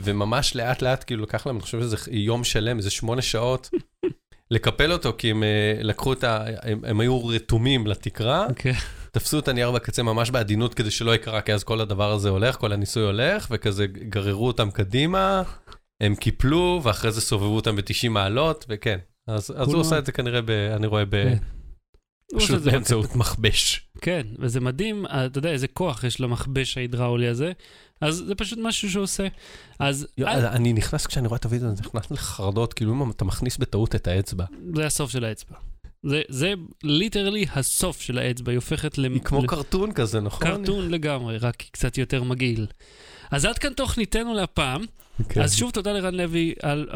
וממש 0.00 0.56
לאט 0.56 0.82
לאט, 0.82 1.04
כאילו 1.06 1.22
לקח 1.22 1.46
להם, 1.46 1.56
אני 1.56 1.62
חושב 1.62 1.80
שזה 1.80 1.96
יום 2.10 2.44
שלם, 2.44 2.76
איזה 2.76 2.90
שמונה 2.90 3.22
שעות, 3.22 3.70
לקפל 4.50 4.92
אותו, 4.92 5.12
כי 5.18 5.30
הם 5.30 5.42
לקחו 5.82 6.12
את 6.12 6.24
ה... 6.24 6.44
הם, 6.62 6.80
הם 6.84 7.00
היו 7.00 7.26
רתומים 7.26 7.86
לתקרה, 7.86 8.46
כן. 8.56 8.72
תפסו 9.12 9.38
את 9.38 9.48
הנייר 9.48 9.70
בקצה 9.70 10.02
ממש 10.02 10.30
בעדינות 10.30 10.74
כדי 10.74 10.90
שלא 10.90 11.14
יקרה, 11.14 11.40
כי 11.40 11.52
אז 11.52 11.64
כל 11.64 11.80
הדבר 11.80 12.12
הזה 12.12 12.28
הולך, 12.28 12.56
כל 12.56 12.72
הניסוי 12.72 13.02
הולך, 13.02 13.46
וכזה 13.50 13.86
גררו 13.86 14.46
אותם 14.46 14.70
קדימה, 14.70 15.42
הם 16.02 16.14
קיפלו, 16.14 16.80
ואחרי 16.82 17.12
זה 17.12 17.20
סובבו 17.20 17.56
אותם 17.56 17.76
ב-90 17.76 18.08
מעלות, 18.10 18.64
וכן. 18.68 18.98
אז, 19.26 19.50
אז 19.56 19.68
הוא 19.68 19.80
עושה 19.80 19.98
את 19.98 20.06
זה 20.06 20.12
כנראה, 20.12 20.42
ב, 20.42 20.50
אני 20.50 20.86
רואה, 20.86 21.04
ב, 21.04 21.10
כן. 21.10 21.36
פשוט 22.38 22.62
באמצעות 22.62 23.16
מכבש. 23.16 23.88
כן, 24.00 24.26
וזה 24.38 24.60
מדהים, 24.60 25.06
אה, 25.06 25.26
אתה 25.26 25.38
יודע, 25.38 25.50
איזה 25.50 25.68
כוח 25.68 26.04
יש 26.04 26.20
למכבש 26.20 26.76
ההידראולי 26.78 27.26
הזה, 27.28 27.52
אז 28.00 28.16
זה 28.26 28.34
פשוט 28.34 28.58
משהו 28.62 28.90
שהוא 28.90 29.02
עושה. 29.02 29.26
אז 29.78 30.06
אל- 30.18 30.46
אני 30.46 30.72
נכנס, 30.72 31.06
כשאני 31.06 31.28
רואה 31.28 31.36
את 31.38 31.44
הוידאו, 31.44 31.68
הזה, 31.68 31.82
נכנס 31.82 32.10
לחרדות, 32.10 32.74
כאילו 32.74 32.92
אם 32.92 33.10
אתה 33.10 33.24
מכניס 33.24 33.56
בטעות 33.56 33.94
את 33.94 34.06
האצבע. 34.08 34.44
זה 34.76 34.86
הסוף 34.86 35.10
של 35.10 35.24
האצבע. 35.24 35.56
זה, 36.02 36.22
זה 36.28 36.52
ליטרלי 36.84 37.46
הסוף 37.54 38.00
של 38.00 38.18
האצבע, 38.18 38.52
היא 38.52 38.56
הופכת 38.56 38.98
למ... 38.98 39.12
היא 39.12 39.22
כמו 39.22 39.42
ל- 39.42 39.46
קרטון 39.46 39.92
כזה, 39.92 40.20
נכון? 40.20 40.46
קרטון 40.46 40.90
לגמרי, 40.90 41.38
רק 41.38 41.56
קצת 41.70 41.98
יותר 41.98 42.22
מגעיל. 42.22 42.66
אז 43.30 43.44
עד 43.44 43.58
כאן 43.58 43.72
תוכניתנו 43.72 44.34
להפעם. 44.34 44.84
כן, 45.28 45.40
אז 45.42 45.54
שוב 45.56 45.70
תודה 45.70 45.92
לרן 45.92 46.14
לוי 46.14 46.54
על 46.62 46.88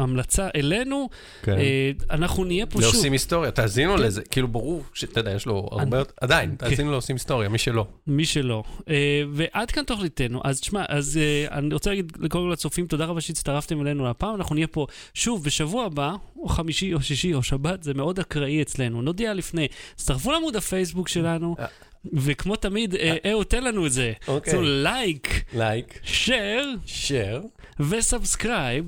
ה- 0.00 0.04
ה- 0.04 0.06
ההמלצה 0.06 0.48
אלינו. 0.56 1.08
כן. 1.42 1.58
אה, 1.58 1.90
אנחנו 2.10 2.44
נהיה 2.44 2.66
פה 2.66 2.72
שוב. 2.82 2.82
לעושים 2.94 3.12
היסטוריה, 3.12 3.50
תאזינו 3.50 3.96
כן. 3.96 4.02
לזה, 4.02 4.22
כאילו 4.30 4.48
ברור 4.48 4.82
שאתה 4.94 5.20
יודע, 5.20 5.30
יש 5.32 5.46
לו 5.46 5.68
אני- 5.72 5.80
הרבה 5.82 5.98
יותר, 5.98 6.12
עדיין, 6.20 6.50
כן. 6.50 6.68
תאזינו 6.70 6.90
לעושים 6.90 7.16
היסטוריה, 7.16 7.48
מי 7.48 7.58
שלא. 7.58 7.86
מי 8.06 8.24
שלא. 8.26 8.62
אה, 8.88 8.94
ועד 9.32 9.70
כאן 9.70 9.84
תוכניתנו. 9.84 10.40
אז 10.44 10.60
תשמע, 10.60 10.84
אז 10.88 11.16
אה, 11.22 11.58
אני 11.58 11.74
רוצה 11.74 11.90
להגיד 11.90 12.12
לכל 12.20 12.50
הצופים, 12.52 12.86
תודה 12.86 13.04
רבה 13.04 13.20
שהצטרפתם 13.20 13.80
אלינו 13.80 14.10
הפעם. 14.10 14.34
אנחנו 14.34 14.54
נהיה 14.54 14.66
פה 14.66 14.86
שוב 15.14 15.44
בשבוע 15.44 15.84
הבא, 15.84 16.12
או 16.38 16.48
חמישי 16.48 16.94
או 16.94 17.00
שישי 17.02 17.34
או 17.34 17.42
שבת, 17.42 17.82
זה 17.82 17.94
מאוד 17.94 18.18
אקראי 18.18 18.62
אצלנו. 18.62 19.02
נודיע 19.02 19.34
לפני. 19.34 19.66
הצטרפו 19.94 20.32
לעמוד 20.32 20.56
הפייסבוק 20.56 21.08
שלנו, 21.08 21.56
אה. 21.58 21.66
וכמו 22.12 22.56
תמיד, 22.56 22.94
אה, 22.94 23.16
אהוד, 23.30 23.46
תן 23.46 23.64
לנו 23.64 23.86
את 23.86 23.92
זה. 23.92 24.12
אוקיי. 24.28 24.54
like, 24.62 25.44
like, 25.54 25.98
share 26.04 26.76
share. 26.86 27.42
ו 27.80 27.89
subscribe. 27.89 28.84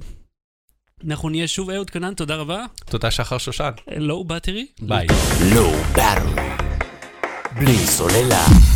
אנחנו 1.07 1.29
נהיה 1.29 1.49
שוב 1.49 1.71
אהוד 1.71 1.91
כנען, 1.91 2.15
תודה 2.15 2.37
רבה. 2.37 2.65
תודה 2.85 3.11
שחר 3.11 3.39
שושן. 3.39 3.71
Low 3.97 4.25
Battery. 4.25 4.67
ביי. 4.81 5.07
Low 5.55 5.97
Battery. 5.97 6.41
בלי 7.55 7.77
סוללה. 7.77 8.72